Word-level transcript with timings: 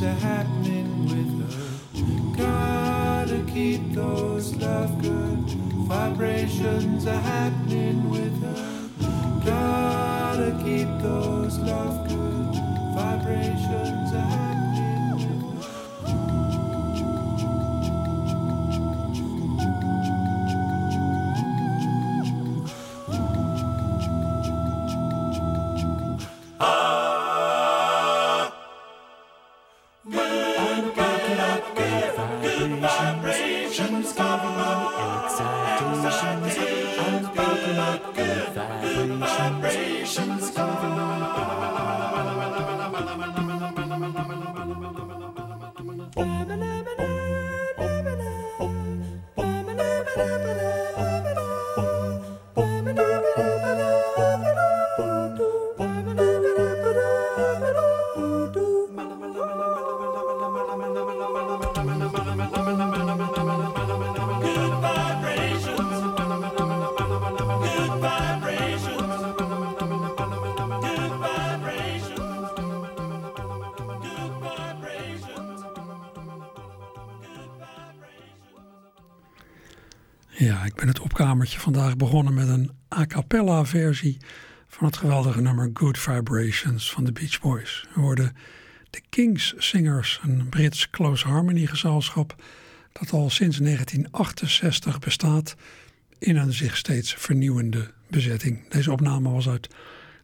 Vibrations 0.00 0.24
are 0.24 0.35
Ja, 46.16 47.25
opkamertje 81.46 81.72
vandaag 81.72 81.96
begonnen 81.96 82.34
met 82.34 82.48
een 82.48 82.70
a 82.98 83.06
cappella 83.06 83.64
versie 83.64 84.16
van 84.68 84.86
het 84.86 84.96
geweldige 84.96 85.40
nummer 85.40 85.70
Good 85.74 85.98
Vibrations 85.98 86.92
van 86.92 87.04
de 87.04 87.12
Beach 87.12 87.40
Boys. 87.40 87.86
We 87.94 88.00
hoorden 88.00 88.36
de 88.90 89.02
Kings 89.08 89.54
Singers, 89.58 90.20
een 90.22 90.48
Brits 90.48 90.90
close 90.90 91.26
harmony 91.26 91.66
gezelschap 91.66 92.42
dat 92.92 93.10
al 93.10 93.30
sinds 93.30 93.58
1968 93.58 94.98
bestaat 94.98 95.56
in 96.18 96.36
een 96.36 96.52
zich 96.52 96.76
steeds 96.76 97.14
vernieuwende 97.14 97.90
bezetting. 98.08 98.68
Deze 98.68 98.92
opname 98.92 99.30
was 99.30 99.48
uit 99.48 99.68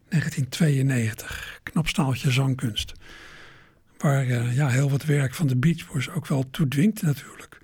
1992, 0.09 1.59
knap 1.63 1.87
staaltje 1.87 2.31
zangkunst. 2.31 2.93
Waar 3.97 4.27
eh, 4.27 4.55
ja, 4.55 4.69
heel 4.69 4.89
wat 4.89 5.03
werk 5.03 5.33
van 5.33 5.47
de 5.47 5.57
Beach 5.57 5.91
Boys 5.91 6.09
ook 6.09 6.27
wel 6.27 6.49
toe 6.49 6.67
dwingt 6.67 7.01
natuurlijk. 7.01 7.57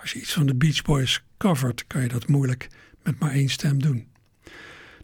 Als 0.00 0.12
je 0.12 0.20
iets 0.20 0.32
van 0.32 0.46
de 0.46 0.54
Beach 0.54 0.82
Boys 0.82 1.24
covert, 1.36 1.86
kan 1.86 2.02
je 2.02 2.08
dat 2.08 2.28
moeilijk 2.28 2.68
met 3.04 3.18
maar 3.18 3.30
één 3.30 3.48
stem 3.48 3.82
doen. 3.82 4.06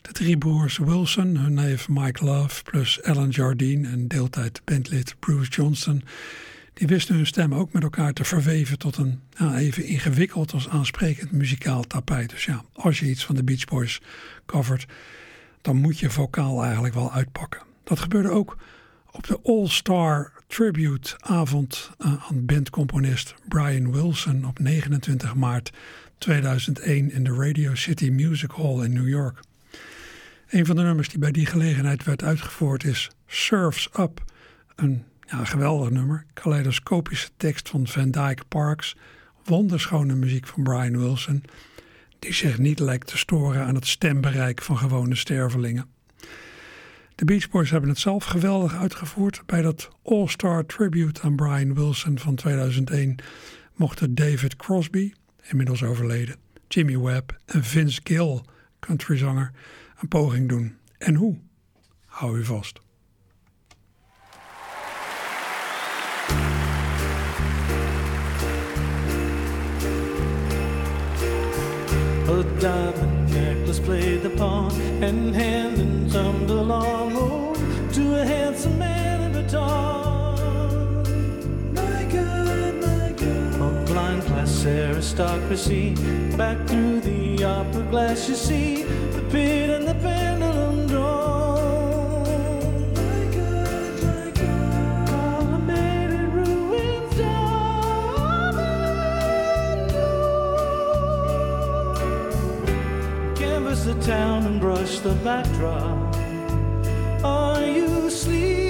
De 0.00 0.12
drie 0.12 0.38
broers 0.38 0.78
Wilson, 0.78 1.36
hun 1.36 1.54
neef 1.54 1.88
Mike 1.88 2.24
Love, 2.24 2.62
plus 2.62 3.02
Alan 3.02 3.28
Jardine 3.28 3.88
en 3.88 4.08
deeltijd 4.08 4.62
bandlid 4.64 5.16
Bruce 5.18 5.50
Johnston, 5.50 6.02
die 6.74 6.86
wisten 6.86 7.14
hun 7.14 7.26
stem 7.26 7.54
ook 7.54 7.72
met 7.72 7.82
elkaar 7.82 8.12
te 8.12 8.24
verweven 8.24 8.78
tot 8.78 8.96
een 8.96 9.20
even 9.54 9.84
ingewikkeld 9.84 10.52
als 10.52 10.68
aansprekend 10.68 11.32
muzikaal 11.32 11.82
tapijt. 11.82 12.30
Dus 12.30 12.44
ja, 12.44 12.64
als 12.72 12.98
je 12.98 13.06
iets 13.06 13.24
van 13.24 13.34
de 13.34 13.44
Beach 13.44 13.64
Boys 13.64 14.00
covert, 14.46 14.86
dan 15.60 15.76
moet 15.76 15.98
je 15.98 16.10
vocaal 16.10 16.64
eigenlijk 16.64 16.94
wel 16.94 17.12
uitpakken. 17.12 17.62
Dat 17.84 17.98
gebeurde 17.98 18.30
ook 18.30 18.56
op 19.10 19.26
de 19.26 19.40
All-Star 19.42 20.32
Tribute 20.46 21.14
avond 21.18 21.90
uh, 21.98 22.28
aan 22.28 22.46
bandcomponist 22.46 23.34
Brian 23.48 23.92
Wilson 23.92 24.44
op 24.44 24.58
29 24.58 25.34
maart 25.34 25.70
2001 26.20 27.10
in 27.10 27.24
de 27.24 27.32
Radio 27.32 27.74
City 27.74 28.10
Music 28.10 28.50
Hall 28.50 28.84
in 28.84 28.92
New 28.92 29.08
York. 29.08 29.40
Een 30.48 30.66
van 30.66 30.76
de 30.76 30.82
nummers 30.82 31.08
die 31.08 31.18
bij 31.18 31.30
die 31.30 31.46
gelegenheid 31.46 32.04
werd 32.04 32.22
uitgevoerd 32.22 32.84
is 32.84 33.10
Surfs 33.26 33.88
Up. 33.98 34.24
Een 34.76 35.04
ja, 35.26 35.44
geweldig 35.44 35.90
nummer, 35.90 36.24
kaleidoscopische 36.32 37.28
tekst 37.36 37.68
van 37.68 37.86
Van 37.86 38.10
Dyke 38.10 38.44
Parks, 38.48 38.96
wonderschone 39.44 40.14
muziek 40.14 40.46
van 40.46 40.62
Brian 40.62 40.98
Wilson, 40.98 41.42
die 42.18 42.32
zich 42.32 42.58
niet 42.58 42.78
lijkt 42.78 43.06
te 43.06 43.18
storen 43.18 43.64
aan 43.64 43.74
het 43.74 43.86
stembereik 43.86 44.62
van 44.62 44.78
gewone 44.78 45.14
stervelingen. 45.14 45.86
De 47.14 47.24
Beach 47.24 47.50
Boys 47.50 47.70
hebben 47.70 47.90
het 47.90 47.98
zelf 47.98 48.24
geweldig 48.24 48.76
uitgevoerd. 48.76 49.42
Bij 49.46 49.62
dat 49.62 49.88
All-Star 50.02 50.66
Tribute 50.66 51.22
aan 51.22 51.36
Brian 51.36 51.74
Wilson 51.74 52.18
van 52.18 52.34
2001 52.34 53.16
mochten 53.74 54.14
David 54.14 54.56
Crosby, 54.56 55.12
inmiddels 55.48 55.82
overleden, 55.82 56.36
Jimmy 56.68 56.98
Webb 56.98 57.38
en 57.44 57.64
Vince 57.64 58.00
Gill, 58.04 58.40
countryzanger, 58.80 59.50
een 60.00 60.08
poging 60.08 60.48
doen. 60.48 60.76
En 60.98 61.14
hoe? 61.14 61.38
Hou 62.06 62.38
u 62.38 62.44
vast. 62.44 62.80
A 72.28 72.42
diamond 72.58 73.32
necklace 73.32 73.80
played 73.80 74.22
the 74.22 74.30
pawn, 74.30 74.72
and 75.02 75.34
hand 75.34 75.78
and 75.78 76.10
tumbled 76.12 76.50
along 76.50 77.16
oh, 77.16 77.54
to 77.92 78.20
a 78.20 78.24
handsome 78.24 78.78
man 78.78 79.20
in 79.20 79.32
baton. 79.32 79.89
Class 84.60 84.66
aristocracy, 84.66 85.94
back 86.36 86.58
through 86.66 87.00
the 87.00 87.42
opera 87.44 87.82
glass 87.90 88.28
you 88.28 88.34
see 88.34 88.82
the 88.82 89.22
pit 89.30 89.70
and 89.70 89.88
the 89.88 89.94
pendulum 89.94 90.86
drawn. 90.86 92.24
My 92.94 93.24
God. 93.34 94.34
Columnated 95.06 96.32
ruins 96.34 97.16
dominant. 97.16 98.66
Canvas 103.36 103.84
the 103.84 103.94
town 104.02 104.46
and 104.46 104.60
brush 104.60 104.98
the 104.98 105.14
backdrop. 105.24 106.16
Are 107.24 107.64
you 107.66 108.10
sleeping? 108.10 108.69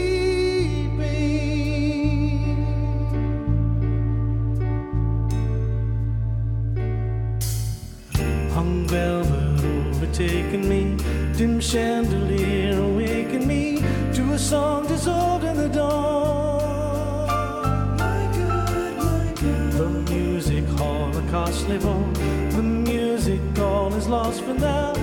Velvet 8.86 9.64
overtaken 9.64 10.68
me, 10.68 10.96
dim 11.36 11.60
chandelier 11.60 12.78
awakened 12.80 13.46
me 13.46 13.80
to 14.14 14.32
a 14.32 14.38
song 14.38 14.86
dissolved 14.86 15.44
in 15.44 15.56
the 15.56 15.68
dawn. 15.68 17.26
My 17.96 18.22
God, 18.38 18.96
my 18.96 19.32
God. 19.40 19.72
The 19.72 19.88
music 20.12 20.66
hall, 20.78 21.16
a 21.16 21.22
costly 21.30 21.78
ball. 21.78 22.10
The 22.50 22.62
music 22.62 23.40
hall 23.56 23.94
is 23.94 24.06
lost 24.08 24.42
for 24.42 24.54
now 24.54 24.99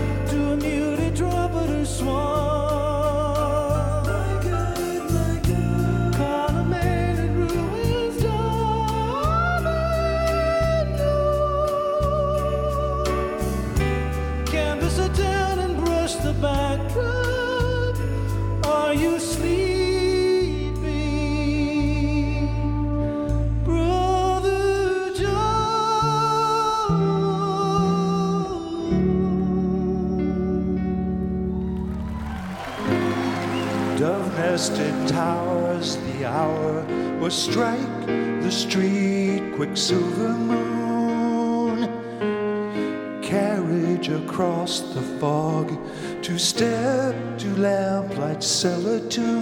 will 37.28 37.34
strike 37.34 38.06
the 38.06 38.50
street, 38.50 39.42
quicksilver 39.58 40.30
moon. 40.30 41.82
Carriage 43.22 44.08
across 44.08 44.80
the 44.94 45.02
fog, 45.20 45.78
two 46.24 46.38
step 46.38 47.14
to 47.38 47.48
lamplight 47.58 48.42
cellar 48.42 49.02
tune. 49.10 49.37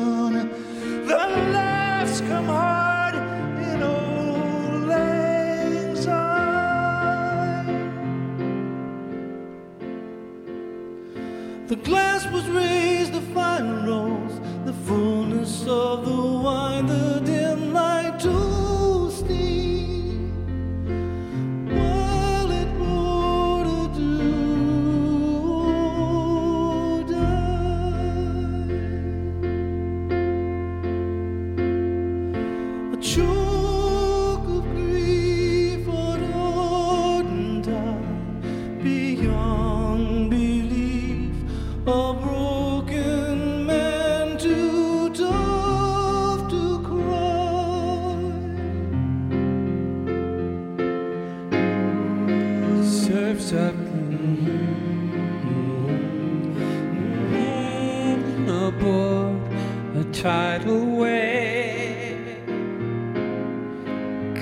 Tidal 60.26 60.84
wave. 60.98 62.40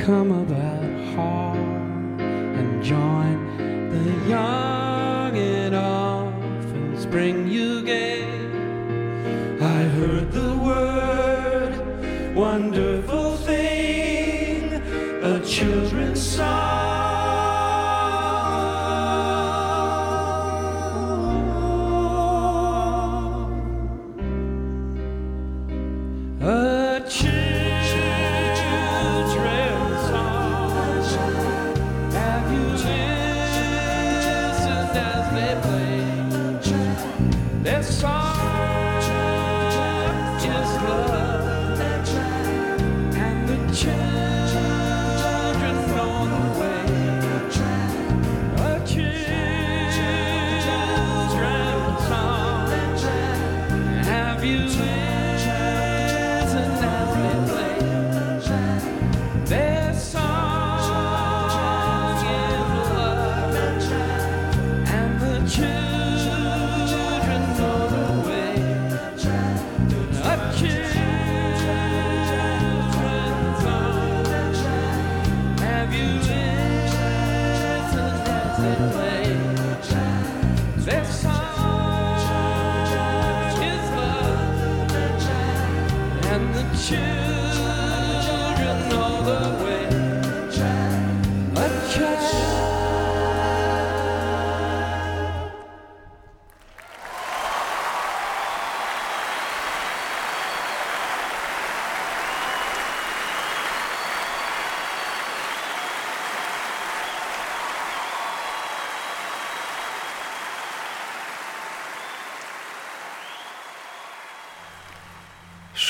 Come 0.06 0.32
about 0.32 0.53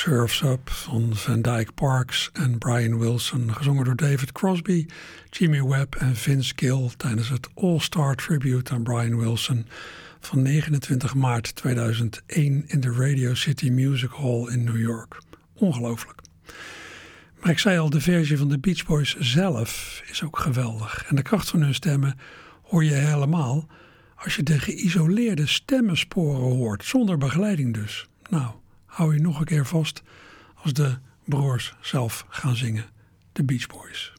Surf's 0.03 0.41
Up 0.41 0.69
van 0.69 1.15
Van 1.15 1.41
Dyke 1.41 1.72
Parks 1.72 2.29
en 2.33 2.57
Brian 2.57 3.00
Wilson, 3.00 3.53
gezongen 3.53 3.86
door 3.86 3.95
David 3.95 4.31
Crosby, 4.31 4.86
Jimmy 5.29 5.63
Webb 5.63 5.95
en 5.95 6.15
Vince 6.15 6.53
Gill 6.55 6.89
tijdens 6.98 7.29
het 7.29 7.50
All-Star 7.55 8.15
Tribute 8.15 8.74
aan 8.74 8.83
Brian 8.83 9.17
Wilson 9.17 9.67
van 10.19 10.41
29 10.41 11.13
maart 11.15 11.55
2001 11.55 12.63
in 12.67 12.79
de 12.79 12.91
Radio 12.91 13.33
City 13.33 13.69
Music 13.69 14.10
Hall 14.12 14.48
in 14.48 14.63
New 14.63 14.79
York. 14.79 15.22
Ongelooflijk. 15.53 16.22
Maar 17.41 17.51
ik 17.51 17.60
zei 17.60 17.77
al, 17.77 17.89
de 17.89 18.01
versie 18.01 18.38
van 18.38 18.50
de 18.50 18.60
Beach 18.60 18.86
Boys 18.86 19.15
zelf 19.19 20.01
is 20.10 20.24
ook 20.24 20.39
geweldig. 20.39 21.05
En 21.07 21.15
de 21.15 21.22
kracht 21.22 21.50
van 21.50 21.62
hun 21.62 21.74
stemmen 21.74 22.17
hoor 22.62 22.83
je 22.83 22.93
helemaal 22.93 23.67
als 24.15 24.36
je 24.36 24.43
de 24.43 24.60
geïsoleerde 24.60 25.48
stemmensporen 25.48 26.41
hoort, 26.41 26.86
zonder 26.86 27.17
begeleiding 27.17 27.74
dus. 27.74 28.07
Nou, 28.29 28.51
hou 28.93 29.13
je 29.13 29.21
nog 29.21 29.39
een 29.39 29.45
keer 29.45 29.65
vast 29.65 30.01
als 30.63 30.73
de 30.73 30.97
broers 31.23 31.73
zelf 31.81 32.25
gaan 32.29 32.55
zingen. 32.55 32.85
De 33.31 33.43
Beach 33.43 33.67
Boys. 33.67 34.13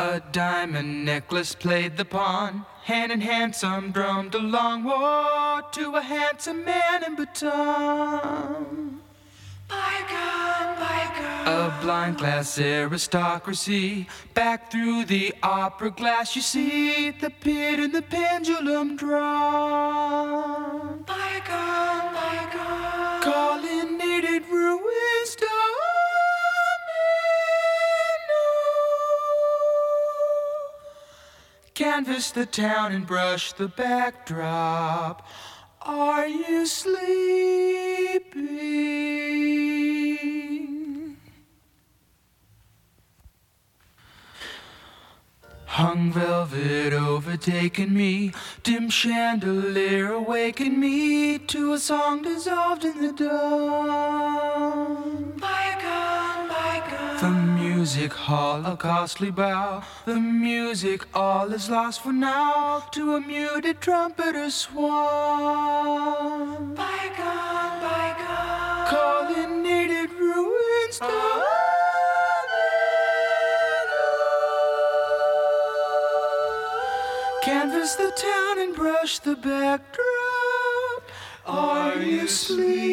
A 0.00 0.20
diamond 0.30 1.04
necklace 1.04 1.56
played 1.56 1.96
the 1.96 2.04
pawn. 2.04 2.64
Hand 2.84 3.10
in 3.10 3.20
hand, 3.20 3.56
some 3.56 3.90
drummed 3.92 4.34
along. 4.34 4.84
War 4.84 5.62
to 5.70 5.94
a 5.96 6.02
handsome 6.02 6.64
man 6.64 7.04
in 7.06 7.14
baton. 7.14 9.00
Bygone, 9.68 10.76
bygone. 10.78 11.46
A 11.46 11.78
blind 11.80 12.16
glass 12.16 12.58
aristocracy. 12.58 14.06
Back 14.34 14.70
through 14.70 15.04
the 15.04 15.34
opera 15.42 15.90
glass, 15.90 16.34
you 16.34 16.42
see 16.42 17.10
the 17.10 17.30
pit 17.30 17.78
and 17.78 17.94
the 17.94 18.02
pendulum 18.02 18.96
drawn. 18.96 20.24
Bygone, 21.06 22.12
bygone. 22.12 23.22
Calling 23.22 23.64
needed 23.64 23.74
ruins 23.74 23.83
Canvas 31.74 32.30
the 32.30 32.46
town 32.46 32.92
and 32.92 33.06
brush 33.06 33.52
the 33.52 33.68
backdrop. 33.68 35.26
Are 35.82 36.26
you 36.26 36.66
sleeping? 36.66 36.94
Hung 45.74 46.12
velvet 46.12 46.92
overtaken 46.92 47.92
me, 47.92 48.32
dim 48.62 48.88
chandelier 48.88 50.12
awakened 50.12 50.78
me 50.78 51.36
to 51.36 51.72
a 51.72 51.80
song 51.80 52.22
dissolved 52.22 52.84
in 52.84 53.04
the 53.04 53.12
dawn. 53.12 54.52
Bygone, 55.36 56.48
bygone. 56.48 57.18
The 57.20 57.30
music 57.60 58.12
hall, 58.12 58.64
a 58.64 58.76
costly 58.76 59.32
bow. 59.32 59.82
The 60.04 60.20
music 60.20 61.08
all 61.12 61.52
is 61.52 61.68
lost 61.68 62.02
for 62.02 62.12
now 62.12 62.86
to 62.92 63.16
a 63.16 63.20
muted 63.20 63.80
trumpeter's 63.80 64.54
swan. 64.54 64.86
Bygone, 66.76 67.80
bygone. 67.82 68.86
Calling 68.86 69.64
needed 69.64 70.12
ruins 70.12 71.00
down. 71.00 71.63
Canvas 77.44 77.94
the 77.96 78.10
town 78.10 78.58
and 78.58 78.74
brush 78.74 79.18
the 79.18 79.36
backdrop. 79.36 81.02
Are 81.44 81.96
you 81.96 82.26
sleeping, 82.26 82.90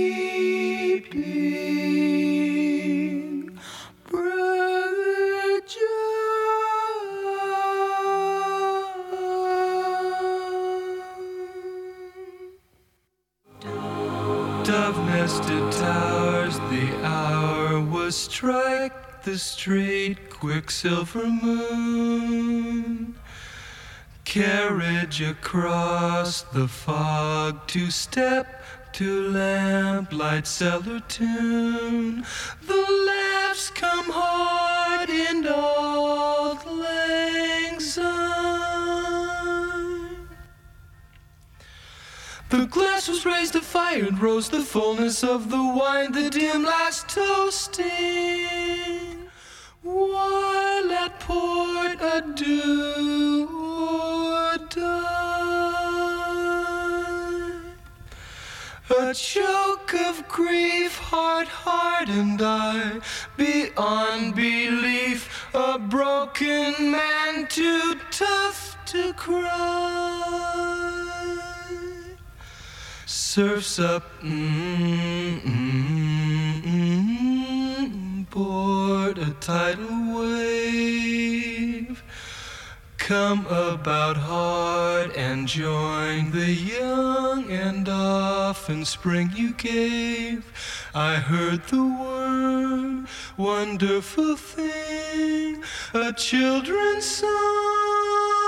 Brother 4.09 5.61
John? 5.61 5.85
Dove 14.65 14.97
nested 15.05 15.71
towers, 15.71 16.59
the 16.59 16.89
hour 17.05 17.79
was 17.79 18.17
strike 18.17 19.23
the 19.23 19.37
straight 19.37 20.29
quicksilver 20.29 21.27
moon 21.27 23.15
carriage 24.25 25.21
across 25.21 26.41
the 26.41 26.67
fog 26.67 27.67
to 27.67 27.91
step 27.91 28.63
to 28.93 29.29
lamplight 29.29 30.47
cellar 30.47 30.99
tune. 31.07 32.25
The 32.67 32.85
laughs 33.07 33.69
come 33.69 34.09
hard 34.09 35.09
in 35.09 35.47
old 35.47 36.65
lang. 36.65 37.01
The 42.51 42.65
glass 42.65 43.07
was 43.07 43.25
raised 43.25 43.53
to 43.53 43.61
fire 43.61 44.03
and 44.03 44.21
rose 44.21 44.49
the 44.49 44.59
fullness 44.59 45.23
of 45.23 45.49
the 45.49 45.55
wine, 45.55 46.11
the 46.11 46.29
dim 46.29 46.63
last 46.63 47.07
toasting. 47.07 47.87
While 49.81 50.91
at 50.91 51.17
port 51.21 51.99
adieu 52.01 53.60
A 54.77 54.83
choke 59.13 59.93
of 59.93 60.25
grief, 60.29 60.97
heart 60.97 61.47
hardened 61.49 62.41
I, 62.41 63.01
beyond 63.35 64.35
belief, 64.35 65.49
a 65.53 65.77
broken 65.77 66.91
man 66.91 67.47
too 67.47 67.95
tough 68.11 68.77
to 68.85 69.11
cry. 69.13 69.41
Surfs 73.05 73.77
up, 73.79 74.21
mm, 74.21 75.41
mm, 75.41 76.61
mm, 76.63 78.29
board 78.29 79.17
a 79.17 79.31
tidal 79.41 80.15
wave. 80.17 81.40
Come 83.11 83.45
about 83.47 84.15
hard 84.15 85.11
and 85.17 85.45
join 85.45 86.31
the 86.31 86.49
young, 86.49 87.51
and 87.51 87.89
often 87.89 88.85
spring 88.85 89.31
you 89.35 89.51
gave. 89.51 90.45
I 90.95 91.15
heard 91.15 91.61
the 91.67 91.83
word, 91.83 93.07
wonderful 93.35 94.37
thing, 94.37 95.61
a 95.93 96.13
children's 96.13 97.03
song. 97.03 98.40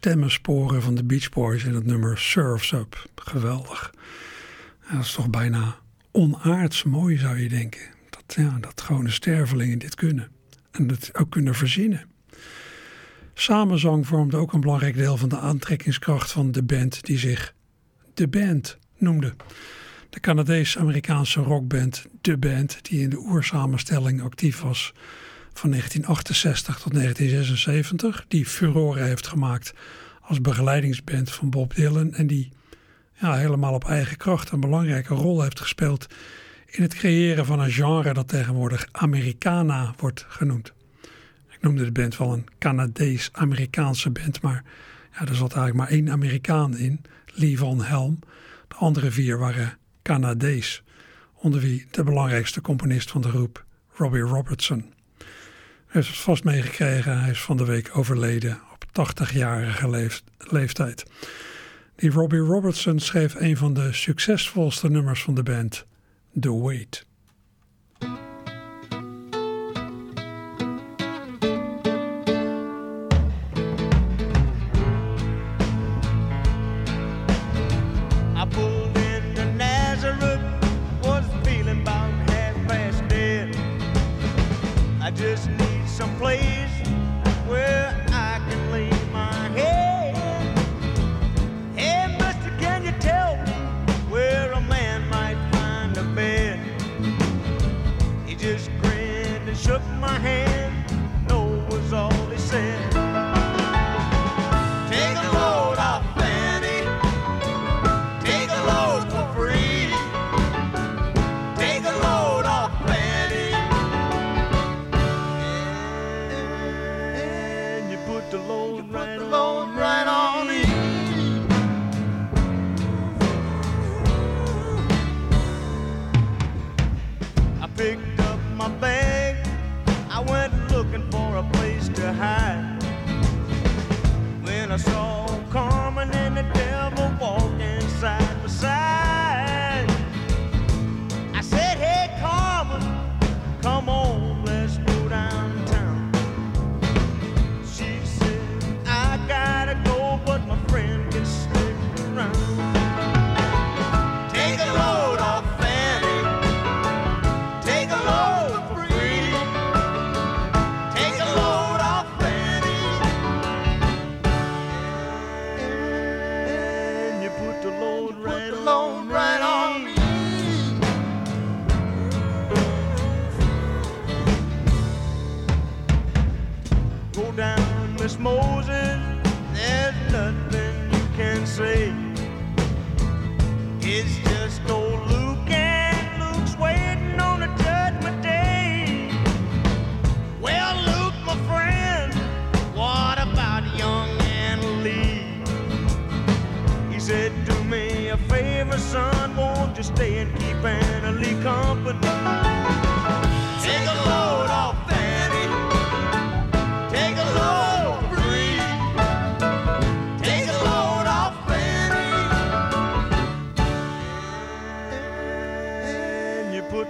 Stemmensporen 0.00 0.82
van 0.82 0.94
de 0.94 1.04
Beach 1.04 1.28
Boys 1.28 1.64
in 1.64 1.74
het 1.74 1.86
nummer 1.86 2.18
Surf's 2.18 2.72
Up. 2.72 3.08
Geweldig. 3.14 3.94
Dat 4.92 5.04
is 5.04 5.12
toch 5.12 5.30
bijna 5.30 5.78
onaards 6.10 6.82
mooi, 6.82 7.18
zou 7.18 7.38
je 7.38 7.48
denken. 7.48 7.80
Dat, 8.10 8.36
ja, 8.36 8.58
dat 8.60 8.80
gewone 8.80 9.10
stervelingen 9.10 9.78
dit 9.78 9.94
kunnen. 9.94 10.28
En 10.70 10.88
het 10.88 11.10
ook 11.12 11.30
kunnen 11.30 11.54
verzinnen. 11.54 12.04
Samenzang 13.34 14.06
vormde 14.06 14.36
ook 14.36 14.52
een 14.52 14.60
belangrijk 14.60 14.94
deel 14.94 15.16
van 15.16 15.28
de 15.28 15.38
aantrekkingskracht 15.38 16.32
van 16.32 16.52
de 16.52 16.62
band 16.62 17.04
die 17.04 17.18
zich 17.18 17.54
The 18.14 18.28
Band 18.28 18.78
noemde. 18.98 19.34
De 20.10 20.20
Canadees-Amerikaanse 20.20 21.40
rockband 21.40 22.06
The 22.20 22.38
Band, 22.38 22.78
die 22.82 23.00
in 23.00 23.10
de 23.10 23.18
oersamenstelling 23.18 24.22
actief 24.22 24.60
was 24.60 24.94
van 25.60 25.70
1968 25.70 26.78
tot 26.78 26.92
1976, 26.94 28.24
die 28.28 28.46
furore 28.46 29.02
heeft 29.02 29.26
gemaakt 29.26 29.72
als 30.20 30.40
begeleidingsband 30.40 31.30
van 31.30 31.50
Bob 31.50 31.74
Dylan 31.74 32.14
en 32.14 32.26
die 32.26 32.52
ja, 33.14 33.34
helemaal 33.34 33.74
op 33.74 33.84
eigen 33.84 34.16
kracht 34.16 34.50
een 34.50 34.60
belangrijke 34.60 35.14
rol 35.14 35.42
heeft 35.42 35.60
gespeeld 35.60 36.06
in 36.66 36.82
het 36.82 36.94
creëren 36.94 37.46
van 37.46 37.60
een 37.60 37.70
genre 37.70 38.12
dat 38.12 38.28
tegenwoordig 38.28 38.88
Americana 38.92 39.94
wordt 39.96 40.24
genoemd. 40.28 40.72
Ik 41.48 41.58
noemde 41.60 41.84
de 41.84 41.92
band 41.92 42.16
wel 42.16 42.32
een 42.32 42.46
Canadees-Amerikaanse 42.58 44.10
band, 44.10 44.42
maar 44.42 44.64
ja, 45.12 45.20
er 45.20 45.34
zat 45.34 45.54
eigenlijk 45.54 45.76
maar 45.76 45.98
één 45.98 46.10
Amerikaan 46.10 46.76
in, 46.76 47.00
Lee 47.26 47.58
Van 47.58 47.82
Helm. 47.82 48.18
De 48.68 48.74
andere 48.74 49.10
vier 49.10 49.38
waren 49.38 49.78
Canadees, 50.02 50.82
onder 51.34 51.60
wie 51.60 51.86
de 51.90 52.04
belangrijkste 52.04 52.60
componist 52.60 53.10
van 53.10 53.20
de 53.20 53.28
groep, 53.28 53.64
Robbie 53.92 54.22
Robertson. 54.22 54.98
Hij 55.90 56.00
heeft 56.00 56.14
het 56.14 56.24
vast 56.24 56.44
meegekregen, 56.44 57.20
hij 57.20 57.30
is 57.30 57.40
van 57.40 57.56
de 57.56 57.64
week 57.64 57.96
overleden 57.96 58.60
op 58.72 58.84
80-jarige 58.84 60.10
leeftijd. 60.38 61.04
Die 61.96 62.10
Robbie 62.10 62.38
Robertson 62.38 62.98
schreef 62.98 63.34
een 63.34 63.56
van 63.56 63.74
de 63.74 63.92
succesvolste 63.92 64.90
nummers 64.90 65.22
van 65.22 65.34
de 65.34 65.42
band, 65.42 65.86
The 66.40 66.60
Wait. 66.60 67.06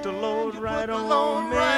To 0.02 0.12
get 0.12 0.62
back 0.62 0.86
to 0.86 1.42
Miss 1.50 1.69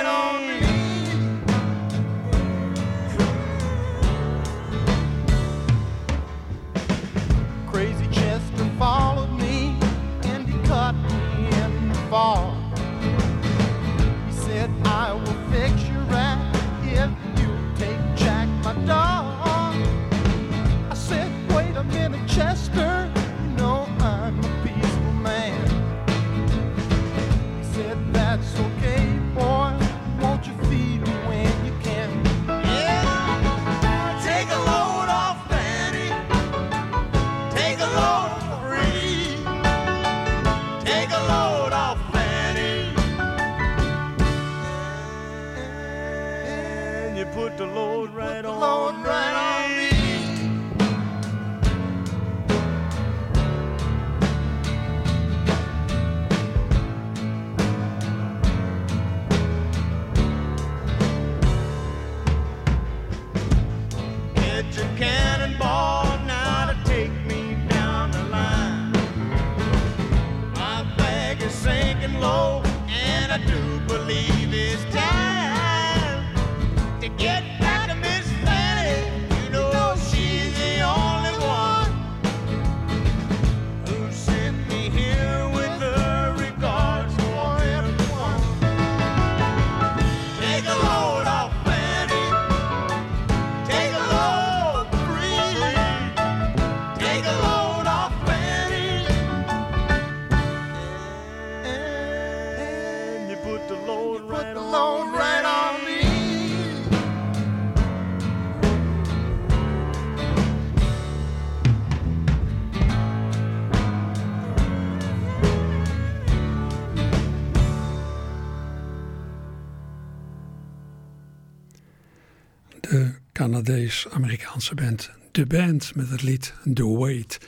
Canadees-Amerikaanse 124.03 124.75
band 124.75 125.11
The 125.31 125.47
Band 125.47 125.95
met 125.95 126.11
het 126.11 126.23
lied 126.23 126.55
The 126.75 126.99
Wait. 126.99 127.39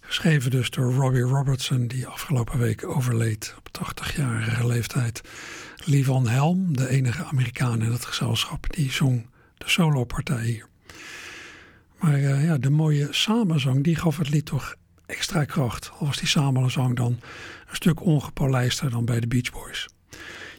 Geschreven 0.00 0.50
dus 0.50 0.70
door 0.70 0.92
Robbie 0.92 1.22
Robertson, 1.22 1.86
die 1.86 2.06
afgelopen 2.06 2.58
week 2.58 2.86
overleed 2.86 3.54
op 3.58 3.86
80-jarige 3.86 4.66
leeftijd. 4.66 5.20
Livon 5.84 6.28
Helm, 6.28 6.76
de 6.76 6.88
enige 6.88 7.24
Amerikaan 7.24 7.82
in 7.82 7.92
het 7.92 8.04
gezelschap, 8.04 8.66
die 8.74 8.92
zong 8.92 9.26
de 9.58 9.68
solopartij 9.68 10.44
hier. 10.44 10.66
Maar 12.00 12.18
uh, 12.18 12.44
ja, 12.44 12.58
de 12.58 12.70
mooie 12.70 13.08
samenzang, 13.10 13.84
die 13.84 13.96
gaf 13.96 14.16
het 14.16 14.30
lied 14.30 14.46
toch 14.46 14.74
extra 15.06 15.44
kracht. 15.44 15.90
Al 15.98 16.06
was 16.06 16.18
die 16.18 16.28
samenzang 16.28 16.96
dan 16.96 17.12
een 17.68 17.76
stuk 17.76 18.00
ongepolijster 18.00 18.90
dan 18.90 19.04
bij 19.04 19.20
de 19.20 19.26
Beach 19.26 19.52
Boys. 19.52 19.88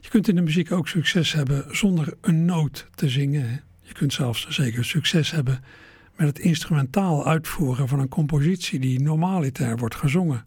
Je 0.01 0.10
kunt 0.10 0.27
in 0.27 0.36
de 0.36 0.41
muziek 0.41 0.71
ook 0.71 0.88
succes 0.88 1.34
hebben 1.34 1.75
zonder 1.75 2.13
een 2.21 2.45
noot 2.45 2.88
te 2.95 3.10
zingen. 3.10 3.63
Je 3.86 3.93
kunt 3.93 4.13
zelfs 4.13 4.48
zeker 4.48 4.86
succes 4.86 5.32
hebben 5.32 5.63
met 6.15 6.28
het 6.28 6.39
instrumentaal 6.39 7.26
uitvoeren 7.28 7.88
van 7.88 8.00
een 8.00 8.10
compositie 8.10 8.80
die 8.80 9.02
normaliter 9.02 9.78
wordt 9.78 9.95
gezongen. 9.95 10.45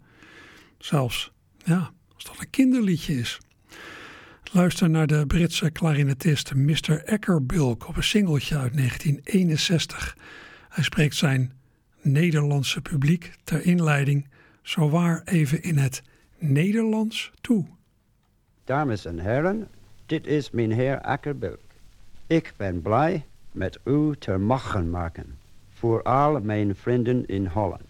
Zelfs, 0.77 1.31
ja, 1.65 1.91
als 2.15 2.23
dat 2.23 2.39
een 2.39 2.49
kinderliedje 2.49 3.13
is. 3.13 3.39
Luister 4.51 4.89
naar 4.89 5.07
de 5.07 5.25
Britse 5.27 5.71
klarinetist 5.71 6.53
Mr. 6.53 7.03
Eckerbilk 7.03 7.87
op 7.87 7.95
een 7.95 8.03
singeltje 8.03 8.57
uit 8.57 8.73
1961. 8.73 10.17
Hij 10.69 10.83
spreekt 10.83 11.15
zijn 11.15 11.53
Nederlandse 12.01 12.81
publiek 12.81 13.33
ter 13.43 13.65
inleiding 13.65 14.27
zowaar 14.61 15.21
even 15.25 15.61
in 15.61 15.77
het 15.77 16.01
Nederlands 16.37 17.31
toe. 17.41 17.65
Dames 18.63 19.05
en 19.05 19.19
heren, 19.19 19.67
dit 20.05 20.27
is 20.27 20.51
meneer 20.51 20.97
Eckerbilk. 20.97 21.59
Ik 22.27 22.53
ben 22.57 22.81
blij 22.81 23.25
met 23.51 23.79
u 23.83 24.15
te 24.19 24.37
mogen 24.37 24.89
maken 24.89 25.37
voor 25.69 26.03
al 26.03 26.41
mijn 26.41 26.75
vrienden 26.75 27.25
in 27.25 27.45
Holland. 27.45 27.88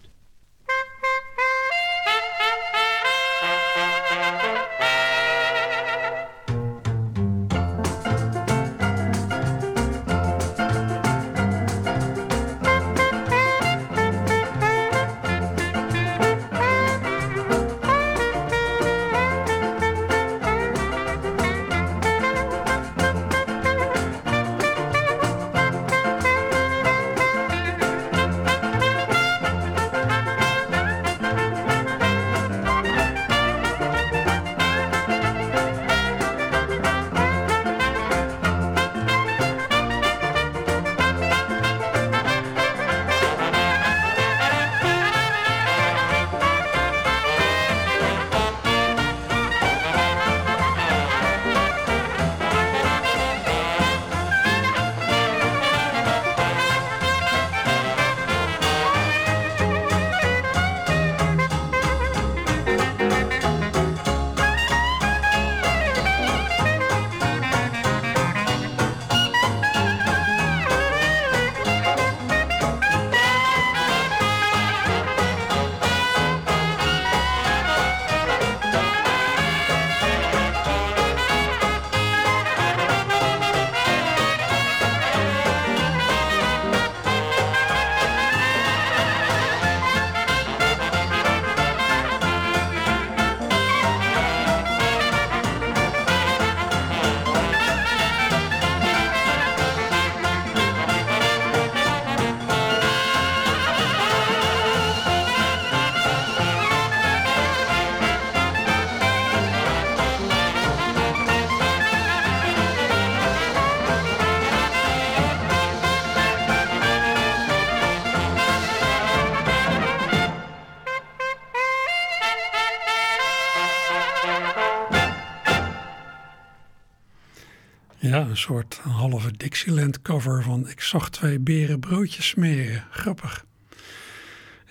Een 128.16 128.36
soort 128.36 128.74
halve 128.82 129.32
Dixieland 129.36 130.02
cover 130.02 130.42
van 130.42 130.68
Ik 130.68 130.80
zag 130.80 131.10
twee 131.10 131.38
beren 131.38 131.80
broodjes 131.80 132.28
smeren. 132.28 132.84
Grappig. 132.90 133.44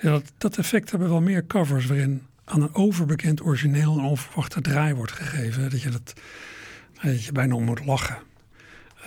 Ja, 0.02 0.10
dat, 0.10 0.32
dat, 0.38 0.58
effect 0.58 0.92
hebben 0.92 1.10
wel 1.10 1.22
meer 1.22 1.46
covers 1.46 1.86
waarin 1.86 2.22
aan 2.44 2.62
een 2.62 2.76
overbekend 2.76 3.42
origineel 3.42 3.98
een 3.98 4.04
onverwachte 4.04 4.62
draai 4.62 4.94
wordt 4.94 5.12
gegeven. 5.12 5.70
Dat 5.70 5.82
je, 5.82 5.90
dat, 5.90 6.14
dat 7.02 7.24
je 7.24 7.32
bijna 7.32 7.56
om 7.56 7.64
moet 7.64 7.86
lachen. 7.86 8.18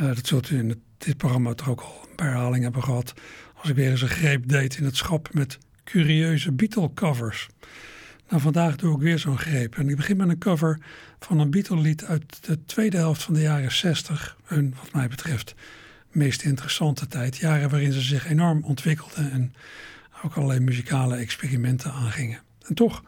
Uh, 0.00 0.06
dat 0.06 0.26
zult 0.26 0.50
u 0.50 0.58
in 0.58 0.82
dit 0.98 1.16
programma 1.16 1.54
toch 1.54 1.68
ook 1.68 1.80
al 1.80 2.06
een 2.08 2.14
paar 2.14 2.28
herhalingen 2.28 2.62
hebben 2.62 2.82
gehad. 2.82 3.12
Als 3.54 3.68
ik 3.68 3.76
weer 3.76 3.90
eens 3.90 4.02
een 4.02 4.08
greep 4.08 4.48
deed 4.48 4.76
in 4.76 4.84
het 4.84 4.96
schap 4.96 5.34
met 5.34 5.58
curieuze 5.84 6.52
Beatle 6.52 6.94
covers. 6.94 7.48
Nou, 8.28 8.42
vandaag 8.42 8.76
doe 8.76 8.94
ik 8.94 9.02
weer 9.02 9.18
zo'n 9.18 9.38
greep. 9.38 9.76
En 9.76 9.88
ik 9.88 9.96
begin 9.96 10.16
met 10.16 10.28
een 10.28 10.38
cover 10.38 10.78
van 11.24 11.38
een 11.38 11.50
Beatle-lied 11.50 12.04
uit 12.04 12.44
de 12.46 12.64
tweede 12.64 12.96
helft 12.96 13.22
van 13.22 13.34
de 13.34 13.40
jaren 13.40 13.72
60. 13.72 14.36
Hun, 14.44 14.74
wat 14.82 14.92
mij 14.92 15.08
betreft, 15.08 15.54
meest 16.10 16.42
interessante 16.42 17.06
tijd. 17.06 17.36
Jaren 17.36 17.70
waarin 17.70 17.92
ze 17.92 18.00
zich 18.00 18.28
enorm 18.28 18.64
ontwikkelden 18.64 19.30
en 19.30 19.54
ook 20.24 20.34
allerlei 20.34 20.60
muzikale 20.60 21.16
experimenten 21.16 21.92
aangingen. 21.92 22.40
En 22.66 22.74
toch, 22.74 23.02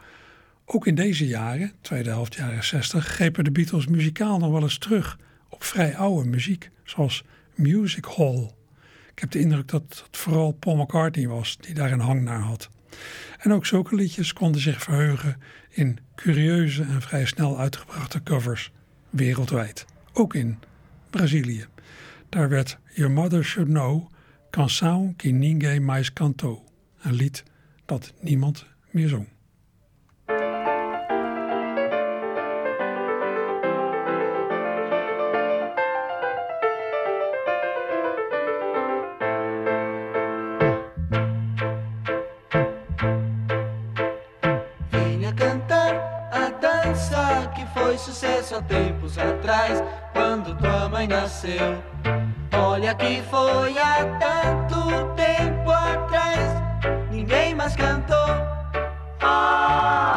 ook 0.64 0.86
in 0.86 0.94
deze 0.94 1.26
jaren, 1.26 1.72
tweede 1.80 2.08
helft 2.08 2.34
jaren 2.34 2.64
60, 2.64 3.06
grepen 3.06 3.44
de 3.44 3.50
Beatles 3.50 3.86
muzikaal 3.86 4.38
nog 4.38 4.50
wel 4.50 4.62
eens 4.62 4.78
terug 4.78 5.18
op 5.48 5.64
vrij 5.64 5.96
oude 5.96 6.28
muziek, 6.28 6.70
zoals 6.84 7.24
Music 7.54 8.04
Hall. 8.16 8.50
Ik 9.10 9.18
heb 9.20 9.30
de 9.30 9.38
indruk 9.38 9.68
dat 9.68 9.82
het 9.82 10.16
vooral 10.16 10.52
Paul 10.52 10.76
McCartney 10.76 11.28
was 11.28 11.56
die 11.60 11.74
daar 11.74 11.92
een 11.92 12.00
hang 12.00 12.22
naar 12.22 12.40
had. 12.40 12.70
En 13.44 13.52
ook 13.52 13.66
zulke 13.66 13.94
liedjes 13.94 14.32
konden 14.32 14.60
zich 14.60 14.82
verheugen 14.82 15.40
in 15.70 15.98
curieuze 16.14 16.82
en 16.82 17.02
vrij 17.02 17.24
snel 17.24 17.58
uitgebrachte 17.58 18.22
covers 18.22 18.72
wereldwijd. 19.10 19.86
Ook 20.12 20.34
in 20.34 20.58
Brazilië. 21.10 21.66
Daar 22.28 22.48
werd 22.48 22.78
Your 22.94 23.12
Mother 23.12 23.44
Should 23.44 23.68
Know 23.68 24.10
Canção 24.50 25.16
que 25.16 25.30
Ninguém 25.30 25.84
Mais 25.84 26.12
Cantou. 26.12 26.58
Een 27.02 27.14
lied 27.14 27.42
dat 27.84 28.12
niemand 28.20 28.66
meer 28.90 29.08
zong. 29.08 29.33
Sucesso 48.04 48.56
há 48.56 48.62
tempos 48.62 49.18
atrás, 49.18 49.82
quando 50.12 50.54
tua 50.56 50.88
mãe 50.88 51.08
nasceu. 51.08 51.82
Olha 52.52 52.94
que 52.94 53.22
foi 53.30 53.76
há 53.78 54.04
tanto 54.18 55.14
tempo 55.14 55.70
atrás, 55.70 56.40
ninguém 57.10 57.54
mais 57.54 57.74
cantou. 57.74 58.16
Ah, 59.20 60.13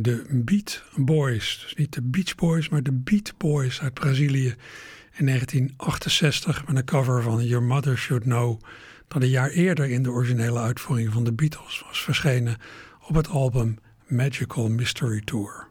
de 0.00 0.24
Beat 0.30 0.82
Boys. 0.96 1.60
Dus 1.62 1.74
niet 1.74 1.92
de 1.92 2.02
Beach 2.02 2.34
Boys, 2.34 2.68
maar 2.68 2.82
de 2.82 2.92
Beat 2.92 3.34
Boys 3.36 3.80
uit 3.80 3.94
Brazilië. 3.94 4.54
In 5.16 5.26
1968 5.26 6.66
met 6.66 6.76
een 6.76 6.84
cover 6.84 7.22
van 7.22 7.44
Your 7.46 7.64
Mother 7.64 7.98
Should 7.98 8.22
Know. 8.22 8.60
Dat 9.08 9.22
een 9.22 9.28
jaar 9.28 9.50
eerder 9.50 9.90
in 9.90 10.02
de 10.02 10.10
originele 10.10 10.58
uitvoering 10.58 11.12
van 11.12 11.24
de 11.24 11.32
Beatles 11.32 11.82
was 11.86 12.02
verschenen 12.02 12.56
op 13.06 13.14
het 13.14 13.28
album 13.28 13.78
Magical 14.06 14.68
Mystery 14.68 15.20
Tour. 15.24 15.70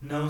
Não 0.00 0.28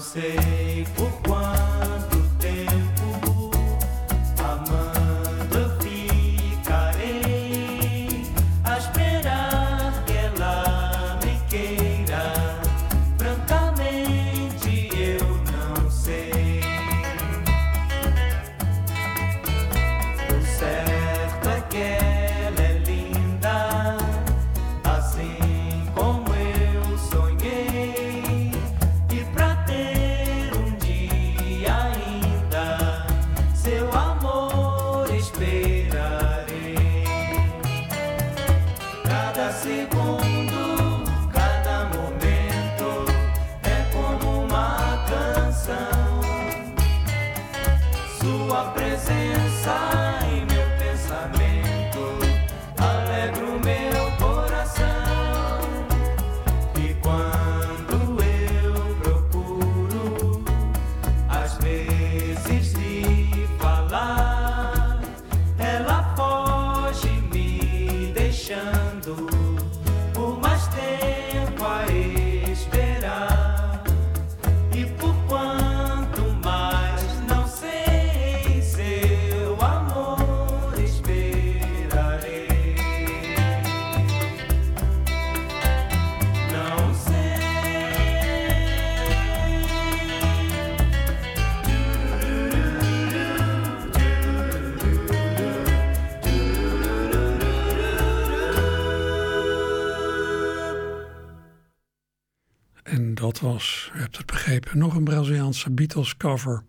Beatles 105.70 106.16
cover. 106.16 106.62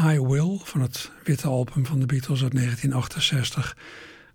I 0.00 0.20
Will 0.20 0.58
van 0.62 0.80
het 0.80 1.10
witte 1.24 1.46
album 1.46 1.86
van 1.86 2.00
de 2.00 2.06
Beatles 2.06 2.42
uit 2.42 2.54
1968 2.54 3.76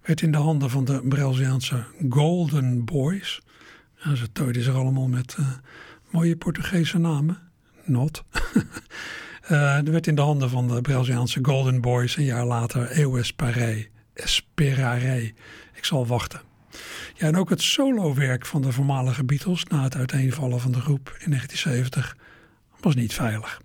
werd 0.01 0.21
in 0.21 0.31
de 0.31 0.37
handen 0.37 0.69
van 0.69 0.85
de 0.85 1.01
Braziliaanse 1.03 1.83
Golden 2.09 2.85
Boys. 2.85 3.41
Ja, 3.95 4.15
ze 4.15 4.31
tooiden 4.31 4.63
zich 4.63 4.75
allemaal 4.75 5.07
met 5.07 5.35
eh, 5.39 5.47
mooie 6.09 6.35
Portugese 6.35 6.97
namen. 6.97 7.37
Not. 7.85 8.23
Er 9.47 9.91
werd 9.91 10.07
in 10.07 10.15
de 10.15 10.21
handen 10.21 10.49
van 10.49 10.67
de 10.67 10.81
Braziliaanse 10.81 11.39
Golden 11.41 11.81
Boys 11.81 12.17
een 12.17 12.23
jaar 12.23 12.45
later 12.45 12.99
Eu 12.99 13.19
Esperarei. 13.19 13.87
Esperarei. 14.13 15.33
Ik 15.73 15.85
zal 15.85 16.07
wachten. 16.07 16.41
Ja, 17.13 17.27
en 17.27 17.35
ook 17.35 17.49
het 17.49 17.61
solowerk 17.61 18.45
van 18.45 18.61
de 18.61 18.71
voormalige 18.71 19.23
Beatles 19.23 19.63
na 19.63 19.83
het 19.83 19.95
uiteenvallen 19.95 20.59
van 20.59 20.71
de 20.71 20.79
groep 20.79 21.15
in 21.19 21.29
1970 21.29 22.17
was 22.79 22.95
niet 22.95 23.13
veilig. 23.13 23.61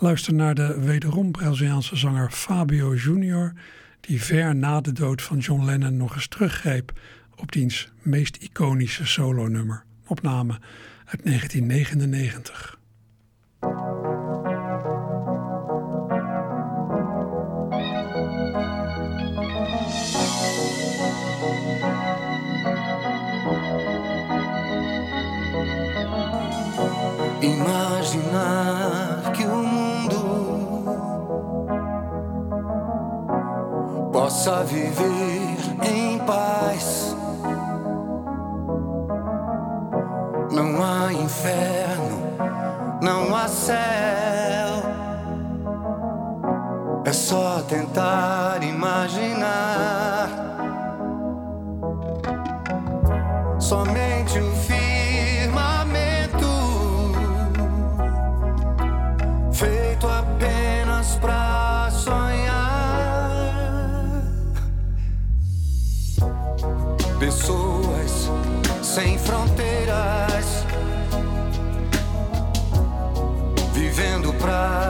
Luister 0.00 0.34
naar 0.34 0.54
de 0.54 0.80
wederom 0.80 1.30
Braziliaanse 1.30 1.96
zanger 1.96 2.30
Fabio 2.30 2.94
Junior, 2.94 3.52
die 4.00 4.22
ver 4.22 4.56
na 4.56 4.80
de 4.80 4.92
dood 4.92 5.22
van 5.22 5.38
John 5.38 5.64
Lennon 5.64 5.96
nog 5.96 6.14
eens 6.14 6.28
teruggreep 6.28 6.92
op 7.36 7.52
diens 7.52 7.88
meest 8.02 8.36
iconische 8.36 9.06
solonummer, 9.06 9.84
opname 10.06 10.58
uit 11.04 11.24
1999. 11.24 12.78
Imaginar 27.40 29.32
que 29.34 29.44
o 29.44 29.56
mundo 29.56 30.56
possa 34.10 34.64
viver 34.64 35.56
em 35.82 36.18
paz. 36.20 37.14
Não 40.50 40.82
há 40.82 41.12
inferno, 41.12 42.22
não 43.02 43.36
há 43.36 43.46
céu. 43.48 43.76
É 47.04 47.12
só 47.12 47.60
tentar 47.68 48.62
imaginar. 48.62 50.30
Somente 53.58 54.05
pra 74.38 74.85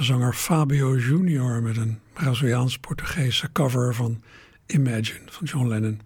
Zanger 0.00 0.34
Fabio 0.34 0.96
Junior 0.96 1.62
met 1.62 1.76
een 1.76 1.98
Braziliaans-Portugese 2.12 3.52
cover 3.52 3.94
van 3.94 4.22
Imagine 4.66 5.20
van 5.26 5.46
John 5.46 5.66
Lennon. 5.66 5.90
Een 5.90 6.00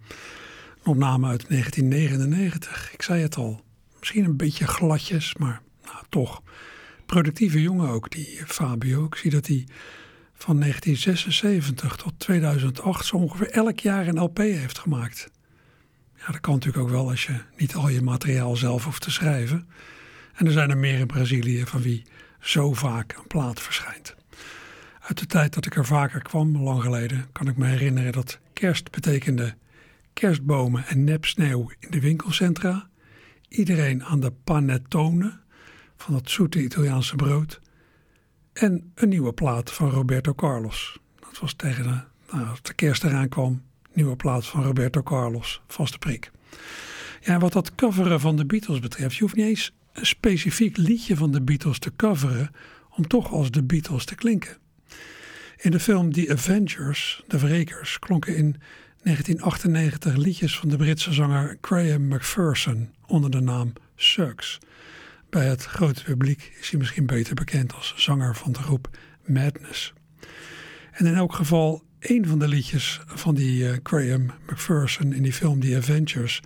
opname 0.83 1.27
uit 1.27 1.49
1999. 1.49 2.93
Ik 2.93 3.01
zei 3.01 3.21
het 3.21 3.35
al, 3.35 3.63
misschien 3.99 4.25
een 4.25 4.37
beetje 4.37 4.67
gladjes, 4.67 5.35
maar 5.35 5.61
nou, 5.83 5.97
toch. 6.09 6.41
Productieve 7.05 7.61
jongen 7.61 7.89
ook, 7.89 8.11
die 8.11 8.41
Fabio. 8.45 9.05
Ik 9.05 9.15
zie 9.15 9.31
dat 9.31 9.47
hij 9.47 9.67
van 10.33 10.59
1976 10.59 11.95
tot 11.95 12.13
2008 12.17 13.05
zo 13.05 13.15
ongeveer 13.15 13.49
elk 13.49 13.79
jaar 13.79 14.07
een 14.07 14.19
LP 14.19 14.37
heeft 14.37 14.79
gemaakt. 14.79 15.29
Ja, 16.17 16.25
dat 16.31 16.39
kan 16.39 16.53
natuurlijk 16.53 16.83
ook 16.83 16.89
wel 16.89 17.09
als 17.09 17.25
je 17.25 17.39
niet 17.57 17.75
al 17.75 17.89
je 17.89 18.01
materiaal 18.01 18.55
zelf 18.55 18.83
hoeft 18.83 19.01
te 19.01 19.11
schrijven. 19.11 19.67
En 20.33 20.45
er 20.45 20.51
zijn 20.51 20.69
er 20.69 20.77
meer 20.77 20.99
in 20.99 21.07
Brazilië 21.07 21.65
van 21.65 21.81
wie 21.81 22.03
zo 22.43 22.73
vaak 22.73 23.13
een 23.17 23.27
plaat 23.27 23.61
verschijnt. 23.61 24.15
Uit 24.99 25.19
de 25.19 25.25
tijd 25.25 25.53
dat 25.53 25.65
ik 25.65 25.75
er 25.75 25.85
vaker 25.85 26.21
kwam, 26.21 26.57
lang 26.57 26.81
geleden, 26.81 27.27
kan 27.31 27.47
ik 27.47 27.57
me 27.57 27.65
herinneren 27.65 28.11
dat 28.11 28.39
kerst 28.53 28.91
betekende 28.91 29.55
kerstbomen 30.13 30.85
en 30.85 31.03
nepsneeuw 31.03 31.71
in 31.79 31.91
de 31.91 31.99
winkelcentra. 31.99 32.87
Iedereen 33.47 34.03
aan 34.03 34.19
de 34.19 34.31
panettone 34.43 35.39
van 35.97 36.13
dat 36.13 36.29
zoete 36.29 36.63
Italiaanse 36.63 37.15
brood. 37.15 37.61
En 38.53 38.91
een 38.95 39.09
nieuwe 39.09 39.33
plaat 39.33 39.71
van 39.71 39.89
Roberto 39.89 40.33
Carlos. 40.33 40.99
Dat 41.19 41.39
was 41.39 41.53
tegen 41.53 41.83
de, 41.83 42.01
nou, 42.37 42.57
kerst 42.75 43.03
eraan 43.03 43.29
kwam, 43.29 43.61
nieuwe 43.93 44.15
plaat 44.15 44.45
van 44.45 44.63
Roberto 44.63 45.03
Carlos, 45.03 45.61
vaste 45.67 45.97
prik. 45.97 46.31
Ja, 47.21 47.39
wat 47.39 47.53
dat 47.53 47.75
coveren 47.75 48.19
van 48.19 48.35
de 48.35 48.45
Beatles 48.45 48.79
betreft, 48.79 49.15
je 49.15 49.21
hoeft 49.21 49.35
niet 49.35 49.45
eens 49.45 49.73
een 49.93 50.05
specifiek 50.05 50.77
liedje 50.77 51.15
van 51.15 51.31
de 51.31 51.41
Beatles 51.41 51.79
te 51.79 51.95
coveren 51.95 52.51
om 52.89 53.07
toch 53.07 53.31
als 53.31 53.51
de 53.51 53.63
Beatles 53.63 54.05
te 54.05 54.15
klinken. 54.15 54.57
In 55.57 55.71
de 55.71 55.79
film 55.79 56.11
The 56.11 56.31
Avengers, 56.31 57.23
De 57.27 57.39
Wrekers, 57.39 57.99
klonken 57.99 58.35
in 58.35 58.55
1998 59.03 60.15
liedjes 60.15 60.57
van 60.57 60.69
de 60.69 60.77
Britse 60.77 61.13
zanger 61.13 61.57
Graham 61.61 62.07
McPherson 62.07 62.89
onder 63.05 63.31
de 63.31 63.39
naam 63.39 63.73
Sucks. 63.95 64.57
Bij 65.29 65.45
het 65.47 65.65
grote 65.65 66.03
publiek 66.03 66.53
is 66.59 66.69
hij 66.69 66.79
misschien 66.79 67.05
beter 67.05 67.33
bekend 67.33 67.73
als 67.73 67.93
zanger 67.97 68.35
van 68.35 68.51
de 68.51 68.59
groep 68.59 68.97
Madness. 69.25 69.93
En 70.91 71.05
in 71.05 71.15
elk 71.15 71.33
geval, 71.33 71.83
een 71.99 72.27
van 72.27 72.39
de 72.39 72.47
liedjes 72.47 73.01
van 73.05 73.35
die 73.35 73.69
eh, 73.69 73.77
Graham 73.83 74.31
McPherson 74.45 75.13
in 75.13 75.23
die 75.23 75.33
film 75.33 75.59
The 75.59 75.75
Avengers 75.75 76.41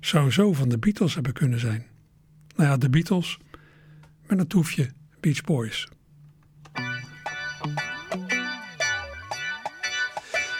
zou 0.00 0.30
zo 0.30 0.52
van 0.52 0.68
de 0.68 0.78
Beatles 0.78 1.14
hebben 1.14 1.32
kunnen 1.32 1.60
zijn. 1.60 1.89
Nou 2.60 2.72
ja, 2.72 2.78
de 2.78 2.90
Beatles 2.90 3.38
met 4.26 4.38
een 4.38 4.46
toefje 4.46 4.90
Beach 5.20 5.44
Boys. 5.44 5.88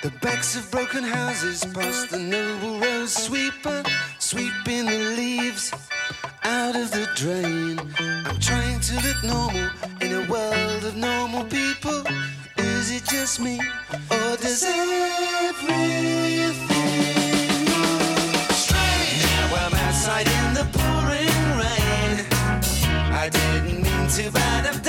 The 0.01 0.13
backs 0.21 0.57
of 0.57 0.71
broken 0.71 1.05
houses 1.05 1.65
past 1.73 2.09
the 2.09 2.19
noble 2.19 2.87
rose 2.87 3.23
sweeper, 3.23 3.81
sweeping 4.19 4.89
the 4.89 5.15
leaves 5.17 5.73
out 6.43 6.75
of 6.75 6.91
the 6.91 7.11
drain. 7.15 7.79
I'm 8.27 8.39
trying 8.39 8.81
to 8.81 8.95
look 8.95 9.23
normal 9.23 9.71
in 9.99 10.13
a 10.13 10.27
world 10.29 10.85
of 10.85 10.95
normal 10.95 11.45
people. 11.45 12.03
Is 12.57 12.91
it 12.91 13.05
just 13.05 13.41
me, 13.41 13.61
or 14.11 14.37
does 14.37 14.63
everything 14.63 15.11
I 23.21 23.29
didn't 23.29 23.83
mean 23.83 24.09
to, 24.09 24.31
but 24.33 24.43
I've 24.67 24.80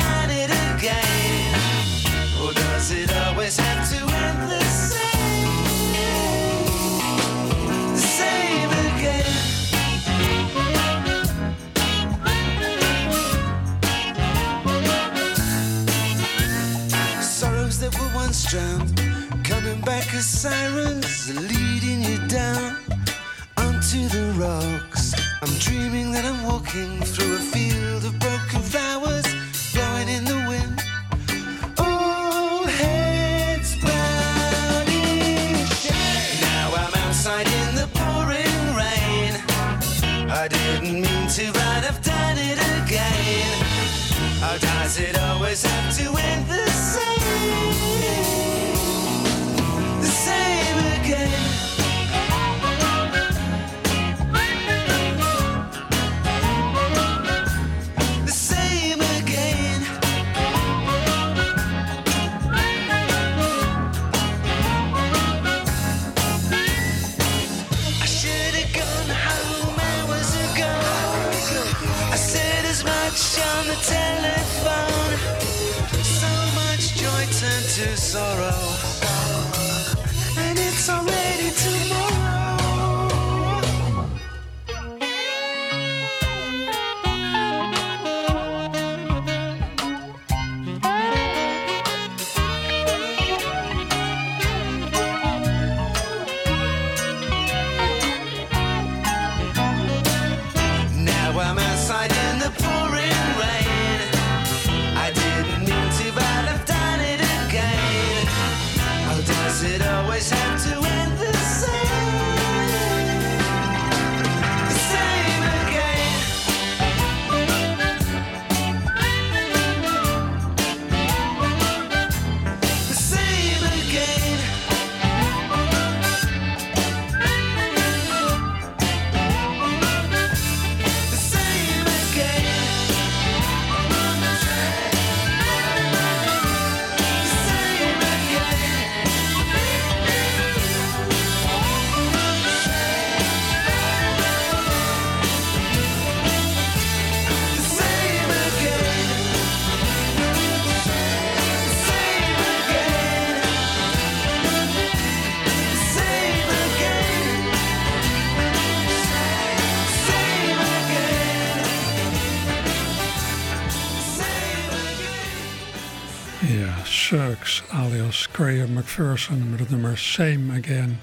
McPherson 168.92 169.50
met 169.50 169.60
het 169.60 169.70
nummer 169.70 169.98
Same 169.98 170.60
Again 170.60 171.00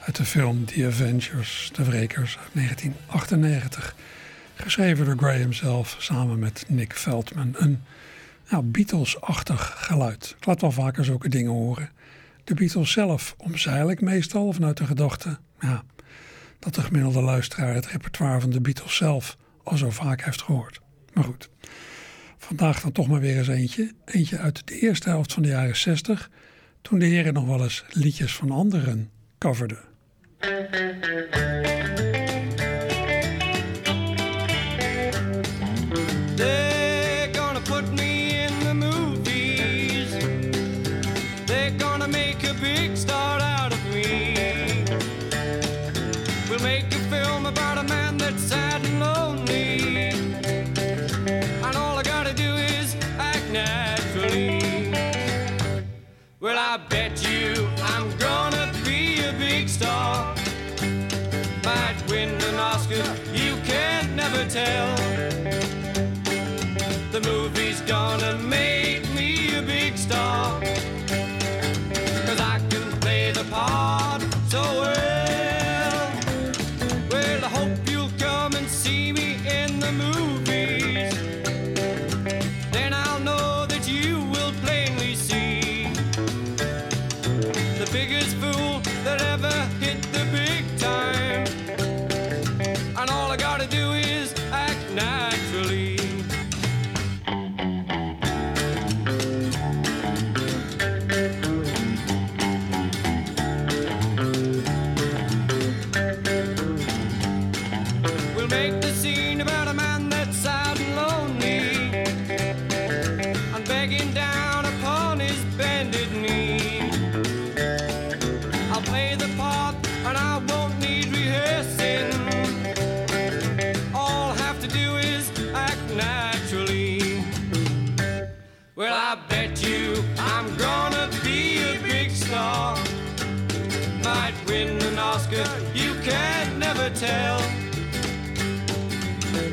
uit 0.00 0.16
de 0.16 0.24
film 0.24 0.64
The 0.64 0.86
Avengers, 0.86 1.70
De 1.72 1.84
Wrekers 1.84 2.38
uit 2.38 2.48
1998. 2.54 3.96
Geschreven 4.54 5.04
door 5.04 5.16
Graham 5.16 5.52
zelf 5.52 5.96
samen 5.98 6.38
met 6.38 6.64
Nick 6.68 6.92
Feldman. 6.92 7.54
Een 7.58 7.82
nou, 8.50 8.64
Beatles-achtig 8.64 9.74
geluid. 9.76 10.34
Ik 10.38 10.46
laat 10.46 10.60
wel 10.60 10.70
vaker 10.70 11.04
zulke 11.04 11.28
dingen 11.28 11.52
horen. 11.52 11.90
De 12.44 12.54
Beatles 12.54 12.92
zelf 12.92 13.34
omzeil 13.38 13.90
ik 13.90 14.00
meestal 14.00 14.52
vanuit 14.52 14.76
de 14.76 14.86
gedachte 14.86 15.38
ja, 15.60 15.82
dat 16.58 16.74
de 16.74 16.82
gemiddelde 16.82 17.22
luisteraar 17.22 17.74
het 17.74 17.86
repertoire 17.86 18.40
van 18.40 18.50
de 18.50 18.60
Beatles 18.60 18.96
zelf 18.96 19.36
al 19.62 19.76
zo 19.76 19.90
vaak 19.90 20.24
heeft 20.24 20.42
gehoord. 20.42 20.80
Maar 21.12 21.24
goed. 21.24 21.50
Vandaag 22.38 22.80
dan 22.80 22.92
toch 22.92 23.08
maar 23.08 23.20
weer 23.20 23.36
eens 23.36 23.48
eentje. 23.48 23.92
Eentje 24.04 24.38
uit 24.38 24.66
de 24.66 24.78
eerste 24.78 25.08
helft 25.08 25.32
van 25.32 25.42
de 25.42 25.48
jaren 25.48 25.76
60, 25.76 26.30
toen 26.82 26.98
de 26.98 27.06
heren 27.06 27.34
nog 27.34 27.46
wel 27.46 27.62
eens 27.62 27.84
liedjes 27.88 28.34
van 28.34 28.50
anderen 28.50 29.10
coverden. 29.38 29.78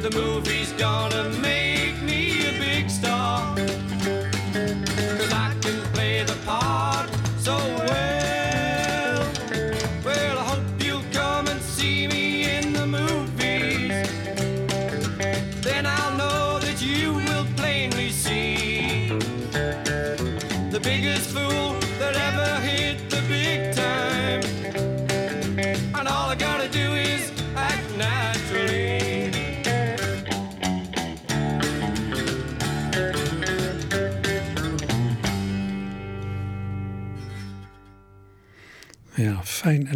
The 0.03 0.11
movie's 0.11 0.73
gonna 0.73 1.29
make 1.39 1.62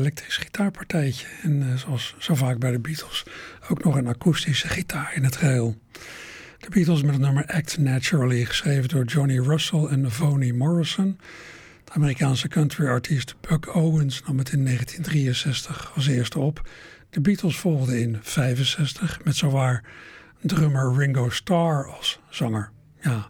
elektrisch 0.08 0.38
gitaarpartijtje. 0.38 1.28
En 1.42 1.62
eh, 1.62 1.78
zoals 1.78 2.16
zo 2.20 2.36
vaak 2.36 2.60
bij 2.60 2.72
de 2.72 2.80
Beatles, 2.80 3.26
ook 3.70 3.84
nog 3.84 3.96
een 3.96 4.08
akoestische 4.08 4.68
gitaar 4.68 5.12
in 5.16 5.24
het 5.24 5.36
geheel. 5.36 5.78
De 6.58 6.70
Beatles 6.70 7.02
met 7.02 7.12
het 7.12 7.22
nummer 7.22 7.46
Act 7.46 7.78
Naturally, 7.78 8.46
geschreven 8.46 8.90
door 8.90 9.06
Johnny 9.06 9.40
Russell 9.40 9.84
en 9.84 10.12
Vonnie 10.12 10.54
Morrison. 10.54 11.20
De 11.84 11.92
Amerikaanse 11.92 12.48
countryartiest 12.48 13.36
Buck 13.42 13.76
Owens 13.76 14.22
nam 14.28 14.38
het 14.38 14.52
in 14.52 14.64
1963 14.64 15.92
als 15.96 16.08
eerste 16.08 16.40
op. 16.40 16.70
De 17.10 17.22
Beatles 17.22 17.58
volgden 17.58 18.00
in 18.00 18.18
65 18.22 19.24
met 19.24 19.36
zowaar 19.36 19.84
drummer 20.42 20.94
Ringo 20.98 21.30
Starr 21.30 21.86
als 21.86 22.20
zanger. 22.30 22.72
Ja, 23.02 23.30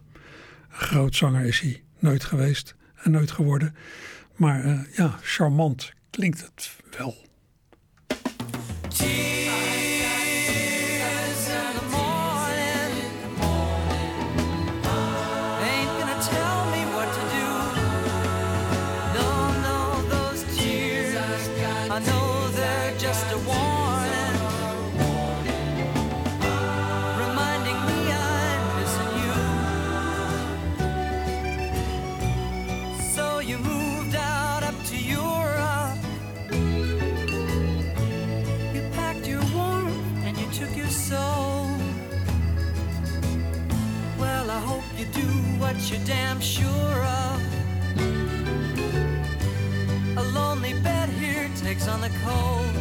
een 0.68 0.76
groot 0.86 1.14
zanger 1.14 1.44
is 1.44 1.60
hij 1.60 1.82
nooit 1.98 2.24
geweest 2.24 2.74
en 2.94 3.10
nooit 3.10 3.30
geworden. 3.30 3.74
Maar 4.36 4.64
eh, 4.64 4.78
ja, 4.96 5.18
charmant 5.22 5.96
klinkt 6.10 6.40
het 6.40 6.70
wel. 6.98 7.14
You 44.98 45.04
do 45.06 45.28
what 45.60 45.76
you're 45.88 46.04
damn 46.04 46.40
sure 46.40 46.66
of. 46.66 47.40
A 50.16 50.22
lonely 50.34 50.74
bed 50.80 51.08
here 51.08 51.48
takes 51.56 51.86
on 51.86 52.00
the 52.00 52.10
cold. 52.24 52.74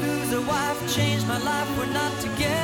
Lose 0.00 0.32
a 0.32 0.40
wife, 0.40 0.94
changed 0.94 1.28
my 1.28 1.38
life, 1.38 1.68
we're 1.76 1.92
not 1.92 2.18
together. 2.20 2.55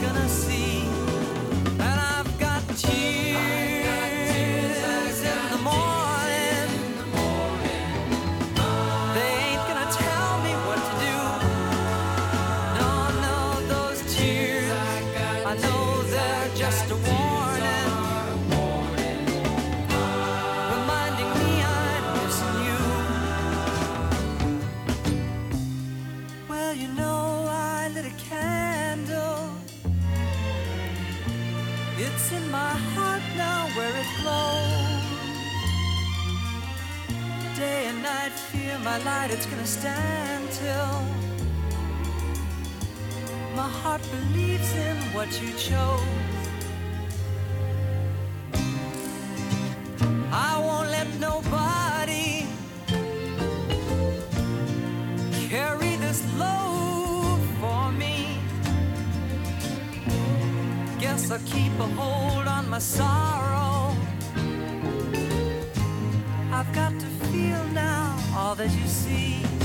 Gonna 0.00 0.28
see. 0.28 0.49
Light, 39.04 39.30
it's 39.30 39.46
gonna 39.46 39.66
stand 39.66 40.50
till 40.52 41.00
my 43.54 43.68
heart 43.68 44.02
believes 44.10 44.72
in 44.74 44.96
what 45.14 45.28
you 45.40 45.52
chose. 45.52 46.00
I 50.32 50.58
won't 50.58 50.90
let 50.90 51.08
nobody 51.18 52.46
carry 55.48 55.96
this 55.96 56.20
load 56.38 57.40
for 57.60 57.92
me. 57.92 58.38
Guess 60.98 61.30
I'll 61.30 61.38
keep 61.46 61.72
a 61.78 61.88
hold 62.00 62.46
on 62.46 62.68
my 62.68 62.78
sorrow. 62.78 63.59
All 68.50 68.56
that 68.56 68.72
you 68.72 68.86
see. 68.88 69.59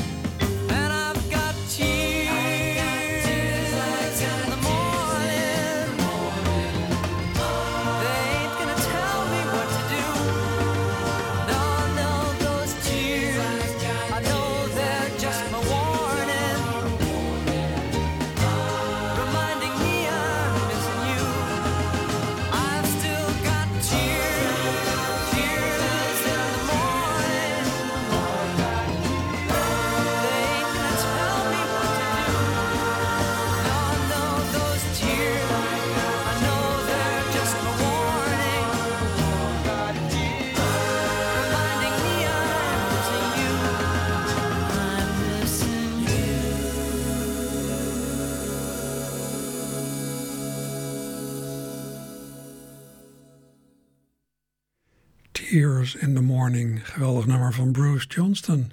In 56.00 56.14
the 56.14 56.22
Morning, 56.22 56.89
geweldig 56.89 57.26
nummer 57.26 57.54
van 57.54 57.72
Bruce 57.72 58.08
Johnston. 58.08 58.72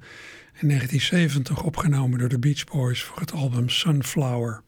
In 0.61 0.69
1970 0.69 1.63
opgenomen 1.63 2.19
door 2.19 2.29
de 2.29 2.39
Beach 2.39 2.65
Boys 2.65 3.03
voor 3.03 3.19
het 3.19 3.33
album 3.33 3.69
Sunflower. 3.69 4.63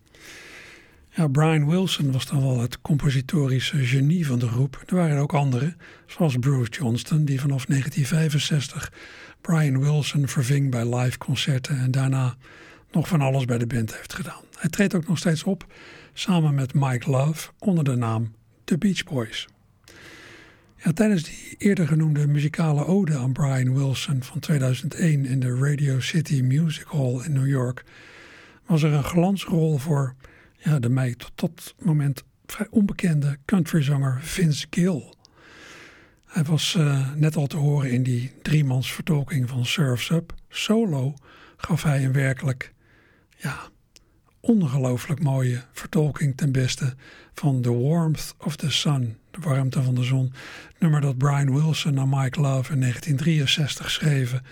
Brian 1.32 1.68
Wilson 1.68 2.12
was 2.12 2.26
dan 2.26 2.40
wel 2.40 2.60
het 2.60 2.80
compositorische 2.80 3.86
genie 3.86 4.26
van 4.26 4.38
de 4.38 4.48
groep. 4.48 4.82
Er 4.86 4.94
waren 4.94 5.18
ook 5.18 5.32
anderen, 5.32 5.76
zoals 6.06 6.36
Bruce 6.36 6.70
Johnston, 6.70 7.24
die 7.24 7.40
vanaf 7.40 7.64
1965 7.64 8.92
Brian 9.40 9.80
Wilson 9.80 10.28
verving 10.28 10.70
bij 10.70 10.96
live 10.96 11.18
concerten 11.18 11.78
en 11.78 11.90
daarna 11.90 12.36
nog 12.90 13.08
van 13.08 13.20
alles 13.20 13.44
bij 13.44 13.58
de 13.58 13.66
band 13.66 13.96
heeft 13.96 14.14
gedaan. 14.14 14.42
Hij 14.58 14.70
treedt 14.70 14.94
ook 14.94 15.08
nog 15.08 15.18
steeds 15.18 15.42
op 15.42 15.66
samen 16.12 16.54
met 16.54 16.74
Mike 16.74 17.10
Love 17.10 17.50
onder 17.58 17.84
de 17.84 17.96
naam 17.96 18.34
The 18.64 18.78
Beach 18.78 19.04
Boys. 19.04 19.48
Tijdens 20.92 21.22
die 21.22 21.54
eerder 21.58 21.86
genoemde 21.86 22.26
muzikale 22.26 22.86
ode 22.86 23.16
aan 23.16 23.32
Brian 23.32 23.74
Wilson 23.74 24.22
van 24.22 24.40
2001 24.40 25.24
in 25.24 25.40
de 25.40 25.56
Radio 25.56 26.00
City 26.00 26.40
Music 26.40 26.86
Hall 26.88 27.24
in 27.24 27.32
New 27.32 27.46
York 27.46 27.84
was 28.66 28.82
er 28.82 28.92
een 28.92 29.04
glansrol 29.04 29.78
voor 29.78 30.14
ja, 30.56 30.78
de 30.78 30.88
mij 30.88 31.14
tot 31.14 31.32
dat 31.34 31.74
moment 31.78 32.22
vrij 32.46 32.66
onbekende 32.70 33.38
countryzanger 33.44 34.18
Vince 34.22 34.66
Gill. 34.70 35.12
Hij 36.26 36.44
was 36.44 36.74
eh, 36.74 37.14
net 37.14 37.36
al 37.36 37.46
te 37.46 37.56
horen 37.56 37.90
in 37.90 38.02
die 38.02 38.32
driemans 38.42 38.92
vertolking 38.92 39.48
van 39.48 39.66
Surf's 39.66 40.10
Up. 40.10 40.34
Solo 40.48 41.14
gaf 41.56 41.82
hij 41.82 42.04
een 42.04 42.12
werkelijk 42.12 42.72
ja, 43.36 43.58
ongelooflijk 44.40 45.22
mooie 45.22 45.62
vertolking 45.72 46.36
ten 46.36 46.52
beste 46.52 46.94
van 47.34 47.60
The 47.60 47.78
Warmth 47.78 48.34
of 48.38 48.56
the 48.56 48.70
Sun, 48.70 49.18
de 49.34 49.48
warmte 49.48 49.82
van 49.82 49.94
de 49.94 50.02
zon. 50.02 50.32
Nummer 50.78 51.00
dat 51.00 51.18
Brian 51.18 51.54
Wilson 51.54 51.98
en 51.98 52.08
Mike 52.08 52.40
Love 52.40 52.72
in 52.72 52.80
1963 52.80 53.90
schreven 53.90 54.42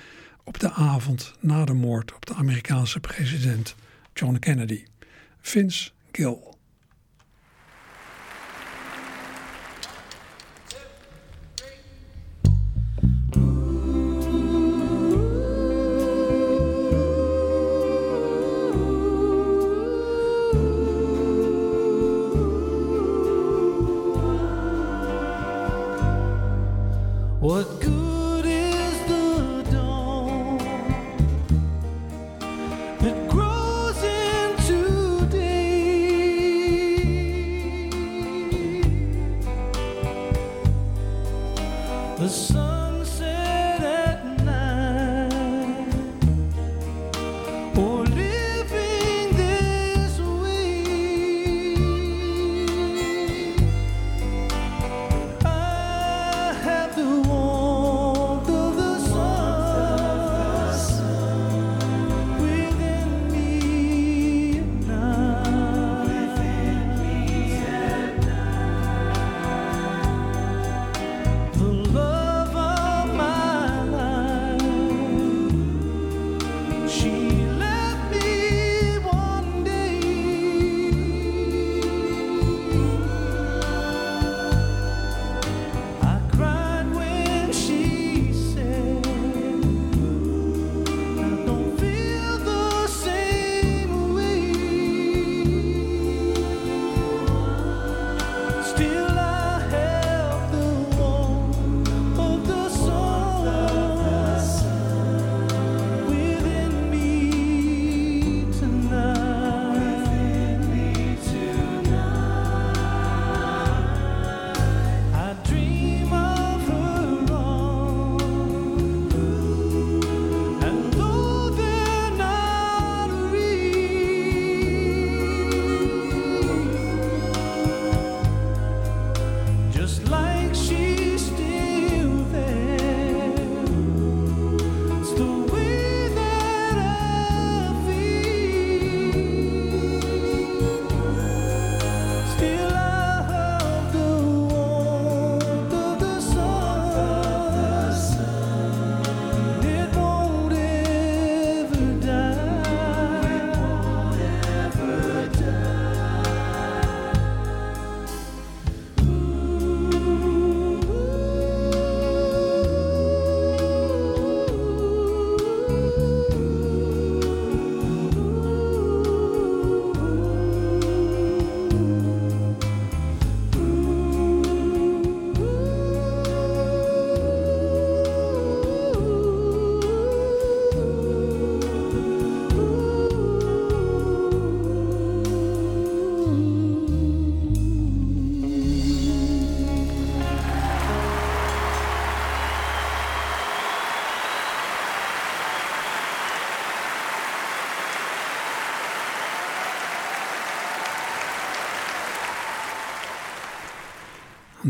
op 0.45 0.59
de 0.59 0.73
avond 0.73 1.35
na 1.41 1.65
de 1.65 1.73
moord 1.73 2.15
op 2.15 2.27
de 2.27 2.35
Amerikaanse 2.35 3.01
president 3.01 3.75
John 4.15 4.39
Kennedy. 4.39 4.85
Vince 5.41 5.91
Gill. 6.13 6.52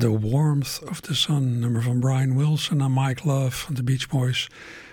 The 0.02 0.10
Warmth 0.10 0.82
of 0.90 1.00
the 1.00 1.14
Sun, 1.14 1.60
nummer 1.60 1.82
van 1.82 2.00
Brian 2.00 2.36
Wilson 2.36 2.80
en 2.80 2.92
Mike 2.92 3.24
Love 3.24 3.56
van 3.56 3.74
de 3.74 3.82
Beach 3.82 4.08
Boys. 4.08 4.48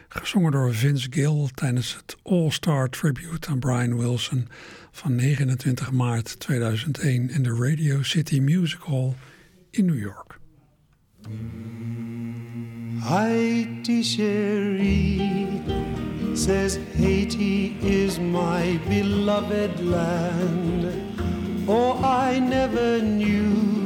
Gezongen 0.09 0.51
door 0.51 0.73
Vince 0.73 1.07
Gill 1.09 1.49
tijdens 1.53 1.95
het 1.95 2.17
All-Star 2.23 2.89
Tribute 2.89 3.47
aan 3.47 3.59
Brian 3.59 3.97
Wilson 3.97 4.47
van 4.91 5.15
29 5.15 5.91
maart 5.91 6.39
2001 6.39 7.29
in 7.29 7.43
de 7.43 7.55
Radio 7.55 8.03
City 8.03 8.39
Music 8.39 8.79
Hall 8.81 9.13
in 9.69 9.85
New 9.85 9.99
York. 9.99 10.39
Haiti 12.99 14.03
Cherie 14.03 15.61
says 16.33 16.77
Haiti 16.97 17.77
is 17.81 18.19
my 18.19 18.79
beloved 18.87 19.79
land. 19.79 20.85
Oh, 21.67 22.03
I 22.03 22.39
never 22.39 23.01
knew 23.01 23.78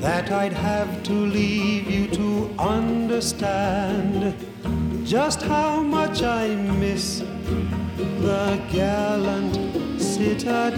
that 0.00 0.30
I'd 0.30 0.52
have 0.52 1.02
to 1.04 1.12
leave 1.12 1.90
you 1.90 2.06
to 2.08 2.50
understand 2.58 4.34
just 5.04 5.42
how 5.42 5.80
much 5.80 6.22
I 6.22 6.54
miss 6.54 7.20
the 8.20 8.60
gallant 8.72 9.54
citadel. 10.00 10.76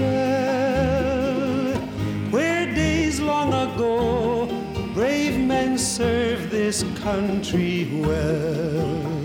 Where 2.31 2.67
days 2.75 3.21
long 3.21 3.53
ago 3.53 4.47
brave 4.95 5.39
men 5.39 5.79
served 5.79 6.51
this 6.51 6.83
country 7.03 8.03
well 8.05 9.19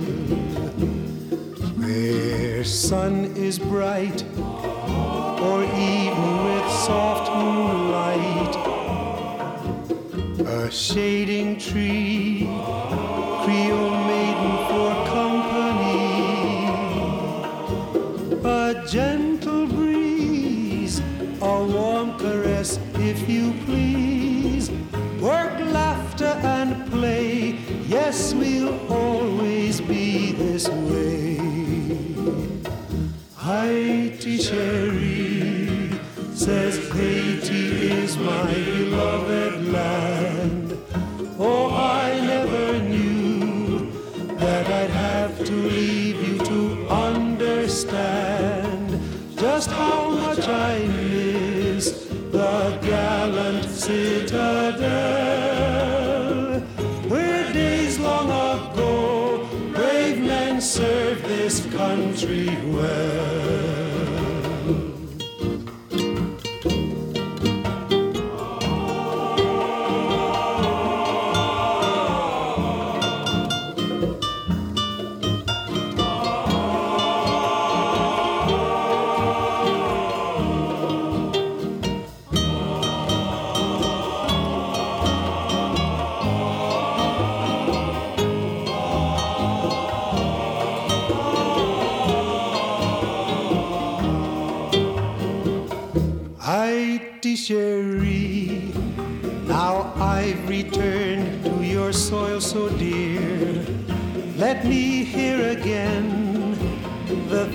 where 1.78 2.64
sun 2.64 3.26
is 3.36 3.60
bright 3.60 4.24
or 4.38 5.64
even 5.64 6.32
with 6.46 6.72
soft 6.72 7.32
moonlight 7.36 8.53
a 10.48 10.70
shading 10.70 11.58
tree 11.58 12.48
creole 13.44 13.98
maiden 14.08 14.56
for 14.70 14.92
company. 15.08 16.04
A 18.44 18.86
gentle 18.88 19.68
breeze 19.68 21.02
a 21.42 21.64
warm 21.66 22.18
caress 22.20 22.80
if 22.96 23.30
you 23.30 23.54
please. 23.66 24.72
Work 25.20 25.60
laughter 25.72 26.34
and 26.44 26.92
play 26.92 27.58
yes 27.88 28.34
we'll 28.34 28.78
always 28.92 29.80
be 29.80 30.34
this 30.34 30.68
way. 30.68 31.38
Haiti 33.38 34.38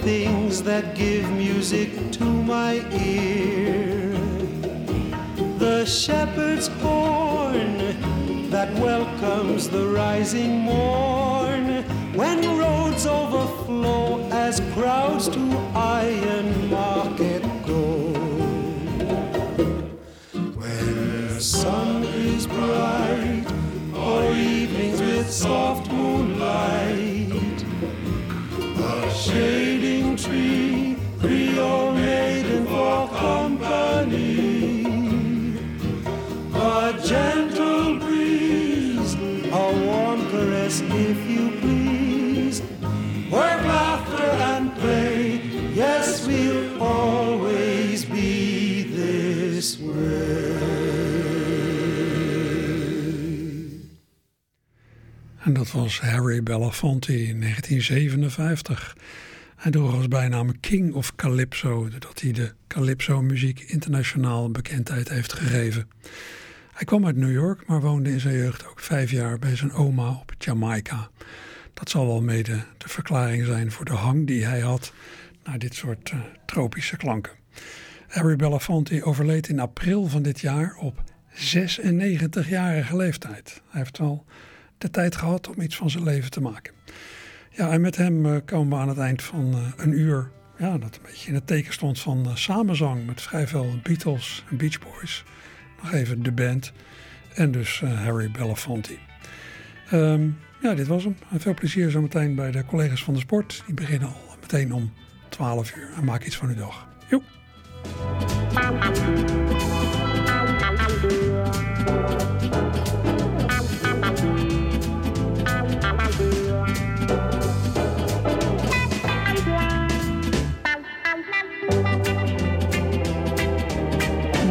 things 0.09 0.63
that 0.63 0.95
give 0.95 1.31
music 1.33 1.91
to 2.11 2.25
my 2.25 2.77
ear. 2.97 4.17
The 5.59 5.85
shepherd's 5.85 6.69
horn 6.81 7.77
that 8.49 8.73
welcomes 8.79 9.69
the 9.69 9.85
rising 9.89 10.61
morn 10.61 11.85
when 12.21 12.39
roads 12.57 13.05
overflow 13.07 14.27
as 14.31 14.63
crowds 14.73 15.29
to 15.29 15.45
Iron 15.75 16.71
Market 16.71 17.43
go. 17.67 17.89
When 20.61 20.87
the 21.29 21.39
sun 21.39 22.05
is 22.05 22.47
bright 22.47 23.45
or 23.95 24.33
evenings 24.33 25.03
with 25.03 25.31
soft 25.31 25.98
dat 55.59 55.71
was 55.71 56.01
Harry 56.01 56.43
Belafonte 56.43 57.13
in 57.13 57.41
1957. 57.41 58.97
Hij 59.57 59.71
droeg 59.71 59.95
als 59.95 60.09
bijnaam 60.09 60.61
King 60.61 60.95
of 60.95 61.15
Calypso, 61.15 61.89
doordat 61.89 62.21
hij 62.21 62.33
de 62.33 62.53
Calypso-muziek 62.69 63.61
internationaal 63.61 64.51
bekendheid 64.51 65.09
heeft 65.09 65.33
gegeven. 65.33 65.89
Hij 66.73 66.85
kwam 66.85 67.07
uit 67.07 67.17
New 67.17 67.33
York, 67.33 67.67
maar 67.67 67.81
woonde 67.81 68.11
in 68.11 68.21
zijn 68.21 68.35
jeugd 68.35 68.67
ook 68.67 68.81
vijf 68.81 69.11
jaar 69.11 69.39
bij 69.39 69.57
zijn 69.57 69.73
oma 69.73 70.09
op 70.11 70.33
Jamaica. 70.39 71.11
Dat 71.75 71.91
zal 71.91 72.07
wel 72.07 72.23
mede 72.23 72.65
de 72.79 72.89
verklaring 72.89 73.47
zijn 73.47 73.73
voor 73.73 73.85
de 73.85 73.93
hang 73.93 74.27
die 74.27 74.45
hij 74.45 74.61
had 74.61 74.93
naar 75.45 75.59
dit 75.59 75.75
soort 75.75 76.11
eh, 76.11 76.19
tropische 76.47 76.97
klanken. 76.97 77.33
Harry 78.09 78.37
Belafonte 78.37 79.05
overleed 79.05 79.49
in 79.49 79.61
april 79.61 80.07
van 80.07 80.23
dit 80.23 80.41
jaar 80.41 80.77
op 80.77 81.03
96-jarige 81.33 82.97
leeftijd. 82.97 83.63
Hij 83.69 83.81
heeft 83.81 83.99
wel 83.99 84.25
de 84.79 84.91
tijd 84.91 85.17
gehad 85.17 85.49
om 85.49 85.61
iets 85.61 85.77
van 85.77 85.91
zijn 85.91 86.05
leven 86.05 86.31
te 86.31 86.41
maken. 86.41 86.75
Ja, 87.51 87.71
en 87.71 87.81
met 87.81 87.97
hem 87.97 88.27
eh, 88.27 88.37
komen 88.45 88.77
we 88.77 88.83
aan 88.83 88.89
het 88.89 88.99
eind 88.99 89.23
van 89.23 89.53
eh, 89.53 89.85
een 89.85 89.99
uur. 89.99 90.31
Ja, 90.59 90.79
dat 90.79 90.95
een 90.95 91.03
beetje 91.03 91.29
in 91.29 91.35
het 91.35 91.47
teken 91.47 91.73
stond 91.73 92.01
van 92.01 92.27
eh, 92.27 92.35
samenzang 92.35 93.07
met 93.07 93.23
vrij 93.23 93.47
Beatles 93.83 94.45
en 94.51 94.57
Beach 94.57 94.79
Boys. 94.79 95.25
Nog 95.83 95.93
even 95.93 96.23
de 96.23 96.33
band. 96.33 96.73
En 97.35 97.51
dus 97.51 97.81
Harry 97.81 98.31
Belafonte. 98.31 98.97
Ehm, 99.91 100.29
ja, 100.63 100.75
dit 100.75 100.87
was 100.87 101.05
hem. 101.05 101.17
Veel 101.37 101.55
plezier 101.55 101.91
zometeen 101.91 102.35
bij 102.35 102.51
de 102.51 102.65
collega's 102.65 103.05
van 103.05 103.15
de 103.15 103.21
sport. 103.21 103.63
Die 103.67 103.75
beginnen 103.75 104.09
al 104.09 104.37
meteen 104.41 104.73
om 104.73 104.93
12 105.29 105.77
uur. 105.77 105.91
En 105.97 106.05
maak 106.05 106.25
iets 106.25 106.37
van 106.37 106.49
uw 106.49 106.55
dag. 106.55 106.89
Joep. 107.09 107.25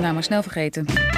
Nou, 0.08 0.20
maar 0.20 0.28
snel 0.28 0.44
vergeten. 0.44 1.17